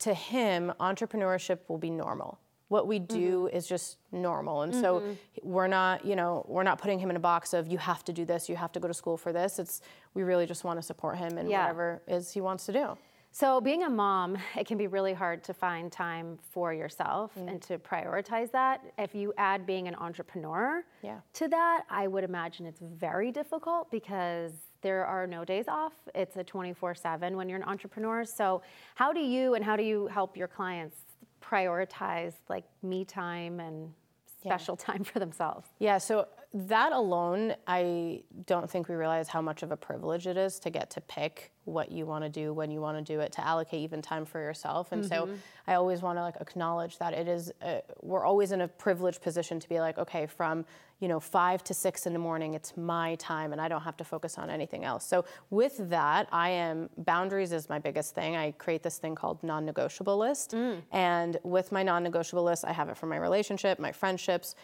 to 0.00 0.12
him 0.14 0.72
entrepreneurship 0.80 1.60
will 1.68 1.78
be 1.78 1.90
normal. 1.90 2.38
What 2.72 2.86
we 2.86 2.98
do 3.00 3.48
is 3.52 3.66
just 3.66 3.98
normal, 4.12 4.62
and 4.62 4.74
so 4.74 5.02
we're 5.42 5.66
not, 5.66 6.06
you 6.06 6.16
know, 6.16 6.42
we're 6.48 6.62
not 6.62 6.78
putting 6.80 6.98
him 6.98 7.10
in 7.10 7.16
a 7.16 7.20
box 7.32 7.52
of 7.52 7.66
you 7.66 7.76
have 7.76 8.02
to 8.06 8.14
do 8.14 8.24
this, 8.24 8.48
you 8.48 8.56
have 8.56 8.72
to 8.72 8.80
go 8.80 8.88
to 8.88 8.94
school 8.94 9.18
for 9.18 9.30
this. 9.30 9.58
It's 9.58 9.82
we 10.14 10.22
really 10.22 10.46
just 10.46 10.64
want 10.64 10.78
to 10.78 10.82
support 10.82 11.18
him 11.18 11.36
in 11.36 11.50
Yeah. 11.50 11.60
whatever 11.60 12.00
is 12.08 12.32
he 12.32 12.40
wants 12.40 12.64
to 12.64 12.72
do. 12.72 12.96
So, 13.30 13.60
being 13.60 13.82
a 13.82 13.90
mom, 13.90 14.38
it 14.56 14.66
can 14.66 14.78
be 14.78 14.86
really 14.86 15.12
hard 15.12 15.44
to 15.44 15.52
find 15.52 15.92
time 15.92 16.38
for 16.50 16.72
yourself 16.72 17.34
Mm. 17.36 17.48
and 17.50 17.62
to 17.62 17.78
prioritize 17.78 18.50
that. 18.52 18.80
If 18.96 19.14
you 19.14 19.34
add 19.36 19.66
being 19.66 19.86
an 19.86 19.94
entrepreneur 19.94 20.82
Yeah. 21.02 21.20
to 21.34 21.48
that, 21.48 21.84
I 21.90 22.06
would 22.06 22.24
imagine 22.24 22.64
it's 22.64 22.80
very 22.80 23.30
difficult 23.32 23.90
because 23.90 24.52
there 24.80 25.04
are 25.04 25.26
no 25.26 25.44
days 25.44 25.68
off. 25.68 25.92
It's 26.14 26.36
a 26.38 26.44
24 26.44 26.94
7 26.94 27.36
when 27.36 27.50
you're 27.50 27.58
an 27.58 27.68
entrepreneur. 27.68 28.24
So, 28.24 28.62
how 28.94 29.12
do 29.12 29.20
you 29.20 29.52
and 29.54 29.62
how 29.62 29.76
do 29.76 29.82
you 29.82 30.06
help 30.06 30.36
your 30.38 30.48
clients 30.48 30.96
prioritize 31.42 32.34
like 32.48 32.64
me 32.82 33.04
time 33.04 33.60
and 33.60 33.92
special 34.40 34.76
time 34.88 35.04
for 35.04 35.18
themselves? 35.18 35.68
Yeah, 35.78 35.98
so 35.98 36.28
that 36.54 36.92
alone, 36.92 37.54
I 37.66 38.22
don't 38.46 38.70
think 38.70 38.88
we 38.88 38.94
realize 38.94 39.28
how 39.28 39.40
much 39.40 39.62
of 39.62 39.70
a 39.72 39.76
privilege 39.76 40.26
it 40.26 40.36
is 40.36 40.58
to 40.60 40.70
get 40.70 40.90
to 40.90 41.00
pick 41.00 41.50
what 41.64 41.92
you 41.92 42.04
want 42.06 42.24
to 42.24 42.28
do 42.28 42.52
when 42.52 42.70
you 42.70 42.80
want 42.80 42.98
to 42.98 43.12
do 43.12 43.20
it, 43.20 43.32
to 43.32 43.46
allocate 43.46 43.80
even 43.80 44.02
time 44.02 44.24
for 44.24 44.40
yourself. 44.40 44.90
And 44.92 45.04
so 45.04 45.28
I 45.66 45.74
always 45.74 46.02
want 46.02 46.18
to 46.18 46.22
like 46.22 46.36
acknowledge 46.40 46.98
that 46.98 47.14
it 47.14 47.28
is, 47.28 47.52
uh, 47.62 47.78
we're 48.00 48.24
always 48.24 48.50
in 48.50 48.62
a 48.62 48.68
privileged 48.68 49.22
position 49.22 49.60
to 49.60 49.68
be 49.68 49.78
like, 49.78 49.98
okay, 49.98 50.26
from 50.26 50.64
you 50.98 51.08
know 51.08 51.18
five 51.18 51.64
to 51.64 51.74
six 51.74 52.06
in 52.06 52.12
the 52.12 52.18
morning, 52.18 52.54
it's 52.54 52.76
my 52.76 53.16
time, 53.16 53.52
and 53.52 53.60
I 53.60 53.66
don't 53.68 53.82
have 53.82 53.96
to 53.96 54.04
focus 54.04 54.38
on 54.38 54.48
anything 54.50 54.84
else. 54.84 55.04
So 55.04 55.24
with 55.50 55.88
that, 55.90 56.28
I 56.30 56.50
am 56.50 56.88
boundaries 56.98 57.52
is 57.52 57.68
my 57.68 57.80
biggest 57.80 58.14
thing. 58.14 58.36
I 58.36 58.52
create 58.52 58.84
this 58.84 58.98
thing 58.98 59.16
called 59.16 59.42
non-negotiable 59.42 60.16
list, 60.16 60.54
and 60.92 61.36
with 61.42 61.72
my 61.72 61.82
non-negotiable 61.82 62.44
list, 62.44 62.64
I 62.64 62.72
have 62.72 62.88
it 62.88 62.96
for 62.96 63.06
my 63.06 63.16
relationship, 63.16 63.80
my 63.80 63.90
friendships, 63.90 64.54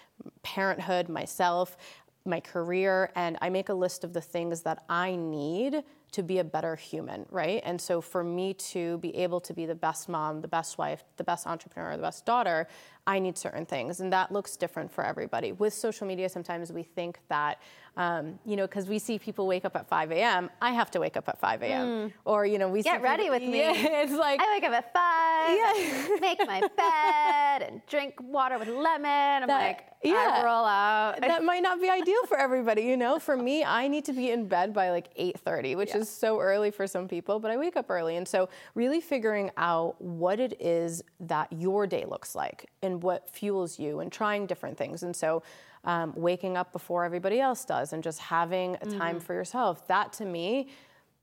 parenthood, 0.42 1.08
myself, 1.08 1.76
my 2.24 2.38
career, 2.40 3.10
and 3.16 3.36
I 3.40 3.48
make 3.48 3.68
a 3.68 3.74
list 3.74 4.04
of 4.04 4.12
the 4.12 4.20
things 4.20 4.62
that 4.62 4.84
I 4.88 5.16
need 5.16 5.82
to 6.12 6.22
be 6.22 6.38
a 6.38 6.44
better 6.44 6.74
human, 6.76 7.26
right? 7.30 7.60
And 7.64 7.80
so 7.80 8.00
for 8.00 8.24
me 8.24 8.54
to 8.54 8.98
be 8.98 9.14
able 9.16 9.40
to 9.40 9.52
be 9.52 9.66
the 9.66 9.74
best 9.74 10.08
mom, 10.08 10.40
the 10.40 10.48
best 10.48 10.78
wife, 10.78 11.04
the 11.16 11.24
best 11.24 11.46
entrepreneur, 11.46 11.96
the 11.96 12.02
best 12.02 12.24
daughter, 12.24 12.66
I 13.06 13.18
need 13.18 13.38
certain 13.38 13.64
things, 13.66 14.00
and 14.00 14.12
that 14.12 14.32
looks 14.32 14.56
different 14.56 14.90
for 14.92 15.04
everybody. 15.04 15.52
With 15.52 15.72
social 15.72 16.06
media, 16.06 16.28
sometimes 16.28 16.70
we 16.72 16.82
think 16.82 17.20
that, 17.28 17.60
um, 17.96 18.38
you 18.44 18.54
know, 18.56 18.66
because 18.66 18.86
we 18.86 18.98
see 18.98 19.18
people 19.18 19.46
wake 19.46 19.64
up 19.64 19.76
at 19.76 19.88
5 19.88 20.12
a.m., 20.12 20.50
I 20.60 20.72
have 20.72 20.90
to 20.92 21.00
wake 21.00 21.16
up 21.16 21.26
at 21.28 21.38
5 21.40 21.62
a.m. 21.62 22.12
Or, 22.26 22.44
you 22.44 22.58
know, 22.58 22.68
we 22.68 22.82
Get 22.82 22.98
see 22.98 23.02
ready 23.02 23.22
people- 23.24 23.38
with 23.40 23.48
me. 23.48 23.58
Yeah, 23.60 24.02
it's 24.02 24.12
like, 24.12 24.40
I 24.42 24.52
wake 24.54 24.64
up 24.64 24.72
at 24.72 24.92
five, 24.92 26.12
and 26.12 26.20
make 26.20 26.38
my 26.46 26.60
bed, 26.76 27.68
and 27.70 27.80
drink 27.86 28.14
water 28.20 28.58
with 28.58 28.68
lemon. 28.68 29.42
I'm 29.42 29.46
That- 29.48 29.66
like, 29.66 29.84
yeah. 30.02 30.42
Roll 30.42 30.64
out. 30.64 31.20
that 31.20 31.42
might 31.42 31.62
not 31.62 31.80
be 31.80 31.88
ideal 31.88 32.24
for 32.26 32.38
everybody 32.38 32.82
you 32.82 32.96
know? 32.96 33.18
For 33.18 33.36
me 33.36 33.64
i 33.64 33.88
need 33.88 34.04
to 34.06 34.12
be 34.12 34.30
in 34.30 34.46
bed 34.46 34.72
by 34.72 34.90
like 34.90 35.14
8.30 35.16 35.76
which 35.76 35.94
is 35.94 36.08
so 36.08 36.40
early 36.40 36.70
for 36.70 36.86
some 36.86 37.08
people 37.08 37.40
but 37.40 37.50
i 37.50 37.56
wake 37.56 37.76
up 37.76 37.90
early. 37.90 38.16
And 38.16 38.26
so 38.26 38.48
really 38.74 39.00
figuring 39.00 39.50
out 39.56 40.00
what 40.00 40.40
it 40.40 40.60
is 40.60 41.02
that 41.20 41.52
your 41.52 41.86
day 41.86 42.04
looks 42.04 42.34
like 42.34 42.70
and 42.82 43.02
what 43.02 43.28
fuels 43.30 43.78
you 43.78 44.00
and 44.00 44.10
trying 44.12 44.46
different 44.46 44.76
things. 44.76 45.02
And 45.02 45.14
so 45.14 45.42
um, 45.84 46.12
waking 46.16 46.56
up 46.56 46.72
before 46.72 47.04
everybody 47.04 47.40
else 47.40 47.64
does 47.64 47.92
and 47.92 48.02
just 48.02 48.18
having 48.18 48.76
a 48.82 48.86
time 48.86 49.20
for 49.20 49.32
yourself 49.32 49.86
that 49.86 50.12
to 50.14 50.24
me 50.24 50.68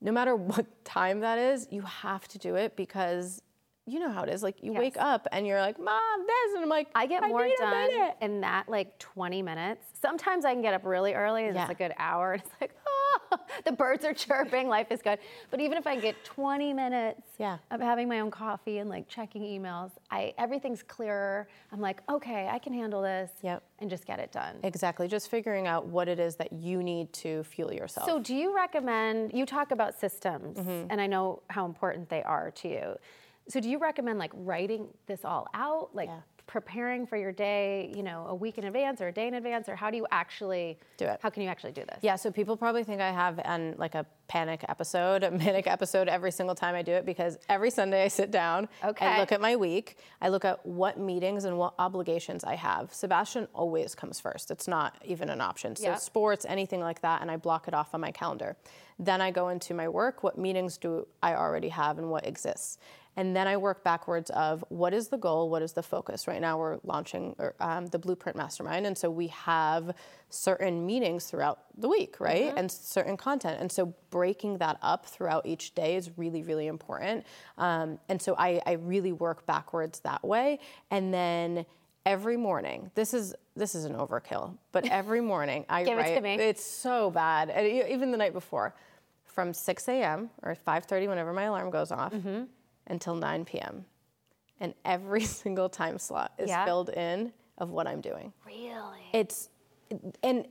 no 0.02 0.12
matter 0.12 0.36
what 0.52 0.66
time 0.86 1.20
that 1.20 1.38
is 1.38 1.68
you 1.72 1.82
have 1.82 2.28
to 2.30 2.38
do 2.38 2.56
it 2.56 2.76
because 2.76 3.42
you 3.88 4.00
know 4.00 4.12
how 4.12 4.24
it 4.24 4.30
is 4.30 4.42
like 4.42 4.64
you 4.64 4.74
wake 4.74 4.98
up 4.98 5.28
and 5.32 5.46
you're 5.46 5.62
like 5.62 5.78
mom 5.80 6.20
this 6.26 6.54
and 6.56 6.64
i'm 6.64 6.70
like 6.70 6.88
I 6.96 7.06
get 7.06 7.22
more 7.28 7.46
need 7.46 7.56
done 7.60 7.90
in 8.22 8.42
that 8.42 8.68
like 8.68 8.98
20 9.00 9.42
minutes. 9.42 9.86
Sometimes 10.02 10.46
I 10.46 10.54
can 10.54 10.62
get 10.62 10.74
up 10.74 10.86
really 10.86 11.14
early 11.14 11.46
and 11.46 11.56
Yeah. 11.56 11.64
it's 11.64 11.72
a 11.72 11.76
good 11.76 11.94
hour. 11.98 12.34
And 12.34 12.42
it's 12.46 12.52
like, 12.62 12.72
the 13.66 13.72
birds 13.72 14.06
are 14.06 14.14
chirping, 14.14 14.68
life 14.68 14.88
is 14.92 15.02
good. 15.02 15.20
But 15.50 15.60
even 15.60 15.78
if 15.78 15.88
I 15.88 15.96
get 16.00 16.16
20 16.26 16.74
minutes 16.74 17.22
Yeah. 17.38 17.58
of 17.72 17.80
having 17.82 18.08
my 18.08 18.20
own 18.22 18.32
coffee 18.32 18.78
and 18.80 18.90
like 18.90 19.08
checking 19.08 19.42
emails, 19.44 19.92
I 20.12 20.34
everything's 20.38 20.84
clearer. 20.84 21.48
I'm 21.72 21.82
like, 21.82 22.02
okay, 22.10 22.48
I 22.52 22.60
can 22.60 22.74
handle 22.74 23.02
this 23.02 23.32
Yep. 23.42 23.64
and 23.80 23.90
just 23.90 24.06
get 24.06 24.20
it 24.20 24.32
done. 24.32 24.58
Exactly. 24.64 25.08
Just 25.08 25.30
figuring 25.30 25.68
out 25.68 25.86
what 25.88 26.08
it 26.08 26.20
is 26.20 26.36
that 26.38 26.54
you 26.54 26.82
need 26.84 27.12
to 27.14 27.44
fuel 27.44 27.74
yourself. 27.74 28.08
So, 28.08 28.20
do 28.20 28.36
you 28.36 28.56
recommend? 28.56 29.34
You 29.34 29.46
talk 29.46 29.72
about 29.72 30.00
systems, 30.00 30.58
Mm-hmm. 30.58 30.88
and 30.92 31.00
I 31.02 31.08
know 31.08 31.42
how 31.50 31.66
important 31.66 32.10
they 32.10 32.24
are 32.24 32.52
to 32.52 32.68
you. 32.68 32.96
So, 33.48 33.60
do 33.60 33.70
you 33.70 33.78
recommend 33.78 34.18
like 34.20 34.32
writing 34.34 34.88
this 35.08 35.24
all 35.24 35.48
out, 35.54 35.90
like 35.94 36.10
Yeah. 36.10 36.22
preparing 36.48 37.08
for 37.08 37.18
your 37.18 37.32
day, 37.32 37.92
you 37.96 38.04
know, 38.04 38.26
a 38.28 38.36
week 38.36 38.58
in 38.60 38.64
advance 38.66 39.02
or 39.02 39.08
a 39.08 39.12
day 39.12 39.28
in 39.28 39.34
advance, 39.34 39.68
or 39.68 39.76
how 39.76 39.90
do 39.90 39.98
you 39.98 40.06
actually 40.12 40.78
Do 40.98 41.06
it. 41.06 41.20
How 41.22 41.30
can 41.32 41.42
you 41.44 41.50
actually 41.50 41.72
do 41.74 41.84
this? 41.86 41.98
Yeah, 42.02 42.16
so 42.18 42.32
people 42.32 42.56
probably 42.56 42.84
think 42.84 43.02
I 43.02 43.12
have 43.12 43.40
an 43.44 43.76
like 43.78 43.96
a 43.96 44.06
panic 44.28 44.64
episode, 44.70 45.24
a 45.24 45.32
manic 45.32 45.66
episode 45.68 46.08
every 46.08 46.32
single 46.32 46.54
time 46.56 46.74
I 46.76 46.82
do 46.84 46.92
it 46.94 47.06
because 47.06 47.38
every 47.50 47.70
Sunday 47.72 48.04
I 48.04 48.08
sit 48.10 48.30
down 48.32 48.68
Okay. 48.84 49.06
and 49.06 49.18
look 49.20 49.32
at 49.32 49.42
my 49.42 49.56
week. 49.56 49.98
I 50.22 50.30
look 50.30 50.46
at 50.46 50.64
what 50.66 51.00
meetings 51.00 51.46
and 51.46 51.58
what 51.58 51.74
obligations 51.80 52.44
I 52.44 52.56
have. 52.56 52.94
Sebastian 52.94 53.48
always 53.54 53.94
comes 53.96 54.20
first. 54.20 54.50
It's 54.52 54.68
not 54.68 54.96
even 55.04 55.30
an 55.30 55.42
option. 55.42 55.76
So 55.76 55.84
Yeah. 55.90 55.96
sports, 55.96 56.46
anything 56.48 56.80
like 56.80 57.02
that, 57.02 57.22
and 57.22 57.30
I 57.32 57.38
block 57.38 57.68
it 57.68 57.74
off 57.74 57.94
on 57.94 58.02
my 58.02 58.12
calendar. 58.12 58.56
Then 59.00 59.20
I 59.20 59.30
go 59.32 59.50
into 59.50 59.74
my 59.74 59.88
work. 59.90 60.24
What 60.24 60.38
meetings 60.38 60.78
do 60.78 61.08
I 61.22 61.34
already 61.36 61.70
have 61.70 61.98
and 62.00 62.10
what 62.12 62.26
exists? 62.26 62.78
And 63.18 63.36
then 63.36 63.48
I 63.48 63.58
work 63.58 63.84
backwards 63.84 64.30
of 64.32 64.64
what 64.70 64.94
is 64.94 65.08
the 65.08 65.18
goal, 65.18 65.50
what 65.50 65.62
is 65.62 65.74
the 65.74 65.84
focus. 65.84 66.28
Right 66.28 66.42
now 66.42 66.58
we're 66.58 66.80
launching 66.84 67.36
um, 67.60 67.86
the 67.88 68.00
Blueprint 68.00 68.38
Mastermind, 68.38 68.86
and 68.86 68.98
so 68.98 69.10
we 69.10 69.28
have 69.28 69.96
certain 70.30 70.86
meetings 70.86 71.26
throughout 71.26 71.60
the 71.78 71.88
week, 71.88 72.20
right, 72.20 72.54
and 72.58 72.70
certain 72.72 73.16
content. 73.16 73.60
And 73.62 73.72
so 73.72 73.94
breaking 74.10 74.58
that 74.58 74.78
up 74.82 75.06
throughout 75.06 75.46
each 75.46 75.76
day 75.76 75.96
is 75.96 76.12
really, 76.18 76.44
really 76.44 76.68
important. 76.68 77.26
Um, 77.58 78.00
and 78.10 78.22
so 78.22 78.36
I, 78.38 78.62
I 78.66 78.74
really 78.74 79.14
work 79.14 79.46
backwards 79.46 80.00
that 80.02 80.24
way, 80.24 80.60
and 80.92 81.14
then 81.14 81.66
every 82.06 82.38
morning. 82.38 82.92
This 82.96 83.14
is 83.14 83.34
this 83.56 83.76
is 83.76 83.86
an 83.86 83.96
overkill, 83.96 84.58
but 84.72 84.86
every 84.92 85.22
morning 85.22 85.66
I 85.70 85.84
Give 85.84 85.98
it 85.98 86.16
to 86.16 86.22
me. 86.22 86.36
It's 86.36 86.64
so 86.64 87.12
bad, 87.12 87.50
and 87.50 87.66
even 87.90 88.12
the 88.12 88.18
night 88.18 88.34
before, 88.34 88.76
from 89.26 89.54
6 89.54 89.88
a.m. 89.90 90.30
or 90.44 90.56
5:30, 90.68 91.08
whenever 91.08 91.34
my 91.34 91.44
alarm 91.44 91.70
goes 91.70 91.92
off, 91.92 92.14
Mm-hmm. 92.14 92.44
Until 92.88 93.16
9 93.16 93.46
p.m. 93.46 93.86
And 94.60 94.74
every 94.84 95.22
single 95.42 95.70
time 95.70 95.98
slot 96.00 96.34
is 96.38 96.50
Yeah. 96.50 96.66
filled 96.66 96.90
in 96.90 97.32
of 97.58 97.70
what 97.72 97.88
I'm 97.88 98.02
doing. 98.02 98.34
Really? 98.46 99.00
It's 99.14 99.50
and 100.24 100.48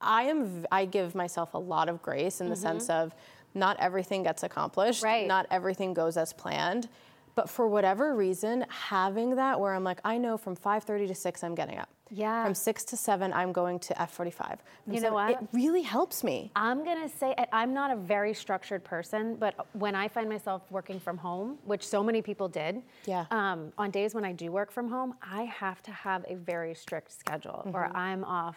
I 0.00 0.22
am 0.24 0.64
I 0.72 0.84
give 0.84 1.14
myself 1.14 1.54
a 1.54 1.58
lot 1.58 1.88
of 1.88 2.00
grace 2.02 2.40
in 2.40 2.48
the 2.50 2.56
sense 2.56 2.88
of 2.88 3.14
not 3.54 3.76
everything 3.80 4.22
gets 4.22 4.42
accomplished, 4.42 5.00
Mm-hmm. 5.02 5.06
Right. 5.12 5.26
not 5.26 5.46
everything 5.50 5.94
goes 5.94 6.16
as 6.16 6.32
planned. 6.32 6.88
But 7.34 7.48
for 7.48 7.68
whatever 7.68 8.14
reason, 8.16 8.64
having 8.68 9.36
that 9.36 9.60
where 9.60 9.72
I'm 9.74 9.84
like, 9.84 10.00
I 10.04 10.18
know 10.18 10.36
from 10.36 10.56
5:30 10.56 11.06
to 11.08 11.14
6 11.14 11.44
I'm 11.44 11.54
getting 11.54 11.78
up. 11.78 11.88
Yeah. 12.10 12.44
From 12.44 12.54
6 12.54 12.84
to 12.84 12.96
7 12.96 13.32
I'm 13.32 13.52
going 13.52 13.78
to 13.80 13.94
F45. 13.94 14.34
From 14.34 14.94
You 14.94 15.00
know 15.00 15.08
7 15.10 15.12
what? 15.14 15.30
It 15.30 15.38
really 15.52 15.82
helps 15.82 16.24
me. 16.24 16.50
I'm 16.56 16.84
gonna 16.84 17.08
say 17.08 17.34
I'm 17.52 17.72
not 17.74 17.90
a 17.90 17.96
very 17.96 18.34
structured 18.34 18.84
person, 18.84 19.36
but 19.36 19.54
when 19.74 19.94
I 19.94 20.08
find 20.08 20.28
myself 20.28 20.62
working 20.70 20.98
from 21.00 21.16
home, 21.18 21.58
which 21.64 21.86
so 21.86 22.02
many 22.02 22.22
people 22.22 22.48
did, 22.48 22.82
Yeah. 23.06 23.26
um, 23.30 23.72
on 23.78 23.90
days 23.90 24.14
when 24.14 24.24
I 24.24 24.32
do 24.32 24.50
work 24.52 24.70
from 24.70 24.88
home, 24.88 25.14
I 25.22 25.42
have 25.44 25.82
to 25.84 25.90
have 25.92 26.24
a 26.28 26.34
very 26.34 26.74
strict 26.74 27.12
schedule, 27.12 27.70
or 27.74 27.84
I'm 27.94 28.24
off, 28.24 28.56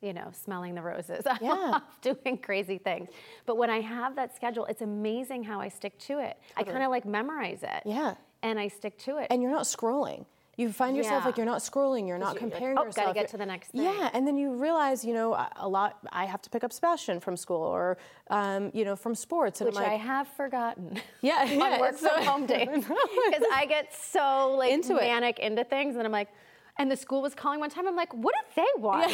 you 0.00 0.12
know, 0.12 0.28
smelling 0.32 0.74
the 0.74 0.82
roses. 0.82 1.24
I'm 1.26 1.36
Mm-hmm. 1.36 1.44
Yeah. 1.44 1.70
off 1.76 1.82
doing 2.02 2.38
crazy 2.38 2.78
things. 2.78 3.08
But 3.46 3.56
when 3.56 3.70
I 3.70 3.80
have 3.80 4.16
that 4.16 4.34
schedule, 4.36 4.64
it's 4.66 4.82
amazing 4.82 5.44
how 5.44 5.60
I 5.60 5.68
stick 5.68 5.98
to 6.00 6.18
it. 6.18 6.36
I 6.56 6.62
kind 6.62 6.82
of 6.82 6.90
like 6.90 7.04
memorize 7.04 7.62
it. 7.62 7.82
Yeah. 7.84 8.14
And 8.42 8.58
I 8.58 8.68
stick 8.68 8.98
to 9.00 9.18
it. 9.18 9.26
and 9.30 9.40
you're 9.42 9.52
not 9.52 9.64
scrolling. 9.64 10.24
You 10.62 10.72
find 10.72 10.96
yourself 10.96 11.22
Yeah. 11.22 11.26
like 11.28 11.36
you're 11.38 11.46
not 11.54 11.60
scrolling, 11.60 12.06
you're 12.08 12.18
not 12.18 12.34
you're 12.34 12.42
like, 12.42 12.52
comparing 12.52 12.78
"Oh, 12.78 12.84
gotta 13.00 13.12
get 13.20 13.28
to 13.28 13.36
the 13.36 13.46
next 13.46 13.68
thing. 13.72 13.82
Yeah, 13.82 14.10
and 14.14 14.26
then 14.26 14.36
you 14.42 14.48
realize, 14.54 15.04
you 15.04 15.14
know, 15.14 15.34
a- 15.34 15.68
lot. 15.68 15.98
I 16.12 16.24
have 16.26 16.42
to 16.42 16.50
pick 16.50 16.62
up 16.64 16.72
Sebastian 16.72 17.20
from 17.20 17.36
school, 17.36 17.62
or 17.62 17.98
um, 18.28 18.70
you 18.72 18.84
know, 18.84 18.96
from 18.96 19.14
sports, 19.14 19.60
and 19.60 19.66
which 19.68 19.76
like, 19.76 19.88
I 19.88 19.94
have 20.12 20.28
forgotten. 20.28 21.00
Yeah, 21.20 21.38
on 21.42 21.48
yeah, 21.58 21.80
work 21.80 21.96
so- 21.98 22.08
from 22.14 22.24
home 22.24 22.46
days 22.54 22.68
because 22.68 23.44
I 23.52 23.66
get 23.68 23.92
so 23.94 24.54
like 24.58 24.72
Into 24.72 24.96
it. 24.96 25.02
manic 25.02 25.38
into 25.38 25.64
things, 25.64 25.96
and 25.96 26.04
I'm 26.06 26.12
like, 26.12 26.28
and 26.78 26.90
the 26.90 26.96
school 26.96 27.20
was 27.22 27.34
calling 27.34 27.60
one 27.60 27.70
time. 27.70 27.86
I'm 27.88 27.96
like, 27.96 28.12
what 28.14 28.34
do 28.38 28.62
they 28.62 28.80
want? 28.82 29.12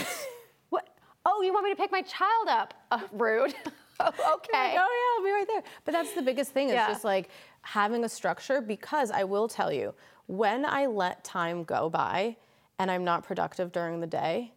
What? 0.71 0.87
Oh, 1.27 1.43
you 1.43 1.53
want 1.53 1.65
me 1.65 1.71
to 1.71 1.77
pick 1.77 1.91
my 1.93 2.03
child 2.03 2.49
up? 2.49 2.75
Uh, 2.91 3.01
rude. 3.13 3.55
Oh, 4.01 4.07
okay. 4.37 4.53
like, 4.53 4.79
oh 4.83 4.91
yeah, 4.99 5.11
I'll 5.19 5.25
be 5.25 5.33
right 5.33 5.47
there. 5.49 5.63
But 5.85 5.91
that's 5.93 6.13
the 6.13 6.23
biggest 6.23 6.53
thing 6.53 6.69
It's 6.69 6.75
Yeah. 6.75 6.87
just 6.87 7.03
like 7.05 7.31
having 7.63 8.05
a 8.05 8.09
structure 8.09 8.61
because 8.61 9.11
I 9.11 9.25
will 9.25 9.49
tell 9.49 9.73
you, 9.73 9.93
when 10.29 10.65
I 10.65 10.87
let 10.87 11.25
time 11.25 11.65
go 11.65 11.91
by 11.91 12.37
and 12.79 12.91
I'm 12.91 13.03
not 13.03 13.25
productive 13.25 13.73
during 13.73 14.01
the 14.01 14.07
day, 14.07 14.53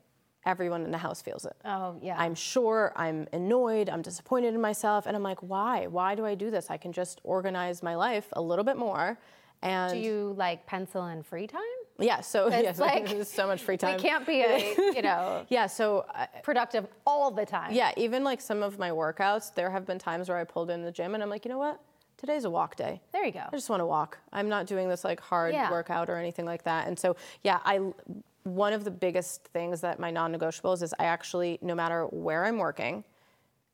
everyone 0.46 0.84
in 0.84 0.92
the 0.92 0.98
house 0.98 1.22
feels 1.22 1.46
it. 1.46 1.56
Oh 1.66 1.98
yeah. 2.02 2.16
I'm 2.20 2.36
sure 2.36 2.94
I'm 2.96 3.28
annoyed, 3.34 3.90
I'm 3.90 4.02
disappointed 4.02 4.54
in 4.54 4.62
myself, 4.62 5.06
and 5.08 5.16
I'm 5.16 5.24
like, 5.24 5.40
why? 5.42 5.88
Why 5.88 6.14
do 6.14 6.26
I 6.26 6.36
do 6.36 6.52
this? 6.52 6.70
I 6.70 6.78
can 6.78 6.92
just 6.92 7.20
organize 7.24 7.82
my 7.82 7.96
life 7.96 8.28
a 8.34 8.42
little 8.42 8.66
bit 8.66 8.78
more. 8.78 9.18
And 9.64 9.94
do 9.94 10.00
you 10.00 10.36
like 10.38 10.66
pencil 10.68 11.08
in 11.08 11.24
free 11.24 11.48
time? 11.48 11.62
yeah, 12.00 12.20
so 12.22 12.48
It's 12.52 12.64
yes, 12.64 12.80
like- 12.80 13.08
there's 13.08 13.30
so 13.30 13.48
much 13.48 13.62
free 13.62 13.78
time. 13.78 13.96
We 13.96 14.02
can't 14.02 14.26
be 14.26 14.42
a 14.42 14.58
you 14.96 15.02
know 15.02 15.46
Yeah, 15.50 15.68
so 15.68 16.06
uh, 16.14 16.26
productive 16.44 16.86
all 17.08 17.32
the 17.32 17.46
time. 17.46 17.74
yeah, 17.74 17.92
even 17.96 18.24
like 18.24 18.42
some 18.42 18.62
of 18.62 18.78
my 18.78 18.90
workouts, 18.90 19.54
there 19.56 19.70
have 19.72 19.86
been 19.86 20.00
times 20.00 20.28
where 20.28 20.38
I 20.38 20.44
pulled 20.44 20.70
in 20.70 20.82
the 20.84 20.92
gym 20.92 21.14
and 21.14 21.24
I'm 21.24 21.30
like, 21.30 21.46
you 21.46 21.50
know 21.50 21.60
what? 21.60 21.80
Today's 22.22 22.46
a 22.46 22.52
walk 22.52 22.76
day. 22.76 23.02
There 23.12 23.26
you 23.26 23.32
go. 23.32 23.46
I 23.52 23.56
just 23.56 23.68
want 23.68 23.80
to 23.80 23.86
walk. 23.88 24.20
I'm 24.32 24.48
not 24.48 24.68
doing 24.68 24.88
this 24.88 25.04
like 25.04 25.20
hard 25.20 25.56
Yeah. 25.56 25.72
workout 25.72 26.08
or 26.08 26.18
anything 26.18 26.46
like 26.46 26.64
that. 26.66 26.88
And 26.88 26.98
so, 26.98 27.16
yeah, 27.42 27.60
I 27.66 27.80
one 28.44 28.74
of 28.74 28.84
the 28.84 28.92
biggest 28.92 29.46
things 29.46 29.82
that 29.82 30.00
my 30.00 30.12
non-negotiables 30.12 30.84
is 30.84 30.94
I 31.00 31.06
actually 31.06 31.58
no 31.64 31.74
matter 31.74 32.06
where 32.06 32.46
I'm 32.46 32.60
working, 32.60 33.04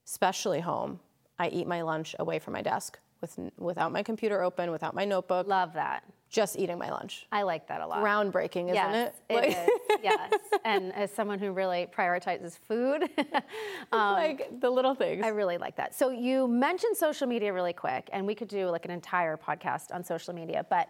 especially 0.06 0.62
home, 0.62 1.02
I 1.38 1.50
eat 1.50 1.68
my 1.68 1.82
lunch 1.82 2.16
away 2.20 2.40
from 2.40 2.54
my 2.54 2.62
desk 2.62 2.98
with 3.20 3.38
without 3.58 3.92
my 3.92 4.02
computer 4.02 4.42
open, 4.42 4.72
without 4.72 4.96
my 4.96 5.04
notebook, 5.04 5.46
Love 5.48 5.74
that. 5.74 6.04
just 6.30 6.58
eating 6.58 6.78
my 6.78 6.90
lunch. 6.90 7.28
I 7.34 7.42
like 7.42 7.68
that 7.68 7.82
a 7.82 7.88
lot. 7.88 8.02
Groundbreaking, 8.02 8.66
isn't 8.66 8.76
yes, 8.76 9.14
it? 9.30 9.34
Like- 9.34 9.44
it 9.52 9.58
is. 9.58 10.00
Yes, 10.04 10.34
and 10.68 10.94
as 10.96 11.12
someone 11.12 11.40
who 11.40 11.52
really 11.52 11.88
prioritizes 11.96 12.60
food, 12.60 13.04
um, 13.92 14.14
like 14.14 14.60
the 14.60 14.70
little 14.70 14.94
things. 14.94 15.24
I 15.24 15.30
really 15.30 15.58
like 15.58 15.78
that. 15.78 15.96
So 15.96 16.10
you 16.10 16.48
mentioned 16.48 16.98
social 16.98 17.26
media 17.26 17.54
really 17.54 17.74
quick, 17.74 18.10
and 18.12 18.28
we 18.28 18.36
could 18.36 18.50
do 18.50 18.68
like 18.68 18.84
an 18.84 18.92
entire 18.92 19.38
podcast 19.38 19.94
on 19.94 20.04
social 20.04 20.34
media, 20.34 20.66
but 20.70 20.90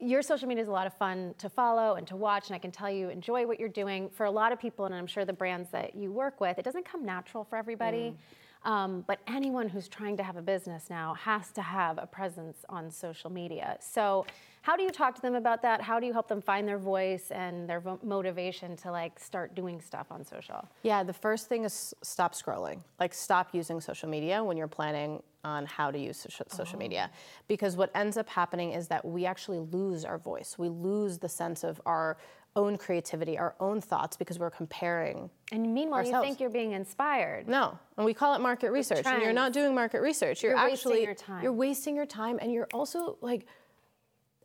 your 0.00 0.20
social 0.20 0.48
media 0.48 0.62
is 0.62 0.68
a 0.68 0.72
lot 0.72 0.88
of 0.88 0.94
fun 0.94 1.34
to 1.38 1.48
follow 1.48 1.94
and 1.94 2.06
to 2.08 2.16
watch, 2.16 2.48
and 2.48 2.56
I 2.56 2.58
can 2.58 2.72
tell 2.72 2.90
you 2.90 3.08
enjoy 3.08 3.46
what 3.46 3.60
you're 3.60 3.68
doing. 3.68 4.10
For 4.10 4.26
a 4.26 4.30
lot 4.30 4.52
of 4.52 4.58
people, 4.58 4.84
and 4.84 4.94
I'm 4.94 5.06
sure 5.06 5.24
the 5.24 5.32
brands 5.32 5.70
that 5.70 5.94
you 5.94 6.10
work 6.10 6.40
with, 6.40 6.58
it 6.58 6.64
doesn't 6.64 6.84
come 6.84 7.04
natural 7.04 7.44
for 7.44 7.56
everybody. 7.56 8.16
Um, 8.64 9.04
but 9.06 9.20
anyone 9.26 9.68
who's 9.68 9.88
trying 9.88 10.16
to 10.16 10.22
have 10.22 10.36
a 10.36 10.42
business 10.42 10.88
now 10.88 11.14
has 11.14 11.52
to 11.52 11.62
have 11.62 11.98
a 11.98 12.06
presence 12.06 12.64
on 12.68 12.90
social 12.90 13.30
media. 13.30 13.76
So, 13.80 14.24
how 14.64 14.76
do 14.76 14.82
you 14.82 14.88
talk 14.88 15.14
to 15.14 15.20
them 15.20 15.34
about 15.34 15.60
that? 15.60 15.82
How 15.82 16.00
do 16.00 16.06
you 16.06 16.14
help 16.14 16.26
them 16.26 16.40
find 16.40 16.66
their 16.66 16.78
voice 16.78 17.30
and 17.30 17.68
their 17.68 17.80
vo- 17.80 18.00
motivation 18.02 18.76
to 18.76 18.90
like 18.90 19.20
start 19.20 19.54
doing 19.54 19.78
stuff 19.78 20.06
on 20.10 20.24
social? 20.24 20.66
Yeah, 20.82 21.02
the 21.02 21.12
first 21.12 21.50
thing 21.50 21.64
is 21.64 21.94
stop 22.00 22.32
scrolling. 22.34 22.80
Like, 22.98 23.12
stop 23.12 23.54
using 23.54 23.78
social 23.78 24.08
media 24.08 24.42
when 24.42 24.56
you're 24.56 24.66
planning 24.66 25.22
on 25.44 25.66
how 25.66 25.90
to 25.90 25.98
use 25.98 26.16
socia- 26.26 26.50
social 26.50 26.78
media. 26.78 27.10
Oh. 27.12 27.16
Because 27.46 27.76
what 27.76 27.90
ends 27.94 28.16
up 28.16 28.26
happening 28.26 28.70
is 28.72 28.88
that 28.88 29.04
we 29.04 29.26
actually 29.26 29.58
lose 29.58 30.02
our 30.02 30.16
voice. 30.16 30.56
We 30.56 30.70
lose 30.70 31.18
the 31.18 31.28
sense 31.28 31.62
of 31.62 31.78
our 31.84 32.16
own 32.56 32.78
creativity, 32.78 33.36
our 33.36 33.54
own 33.60 33.82
thoughts, 33.82 34.16
because 34.16 34.38
we're 34.38 34.50
comparing. 34.50 35.28
And 35.52 35.74
meanwhile, 35.74 36.06
you 36.06 36.18
think 36.22 36.40
you're 36.40 36.48
being 36.48 36.72
inspired. 36.72 37.48
No, 37.48 37.78
and 37.98 38.06
we 38.06 38.14
call 38.14 38.34
it 38.34 38.40
market 38.40 38.70
research, 38.70 39.04
and 39.04 39.20
you're 39.22 39.34
not 39.34 39.52
doing 39.52 39.74
market 39.74 40.00
research. 40.00 40.42
You're, 40.42 40.52
You're 40.56 40.70
wasting 40.70 40.92
actually 40.92 41.04
your 41.04 41.14
time. 41.14 41.42
you're 41.42 41.52
wasting 41.52 41.96
your 41.96 42.06
time, 42.06 42.38
and 42.40 42.50
you're 42.50 42.68
also 42.72 43.18
like 43.20 43.46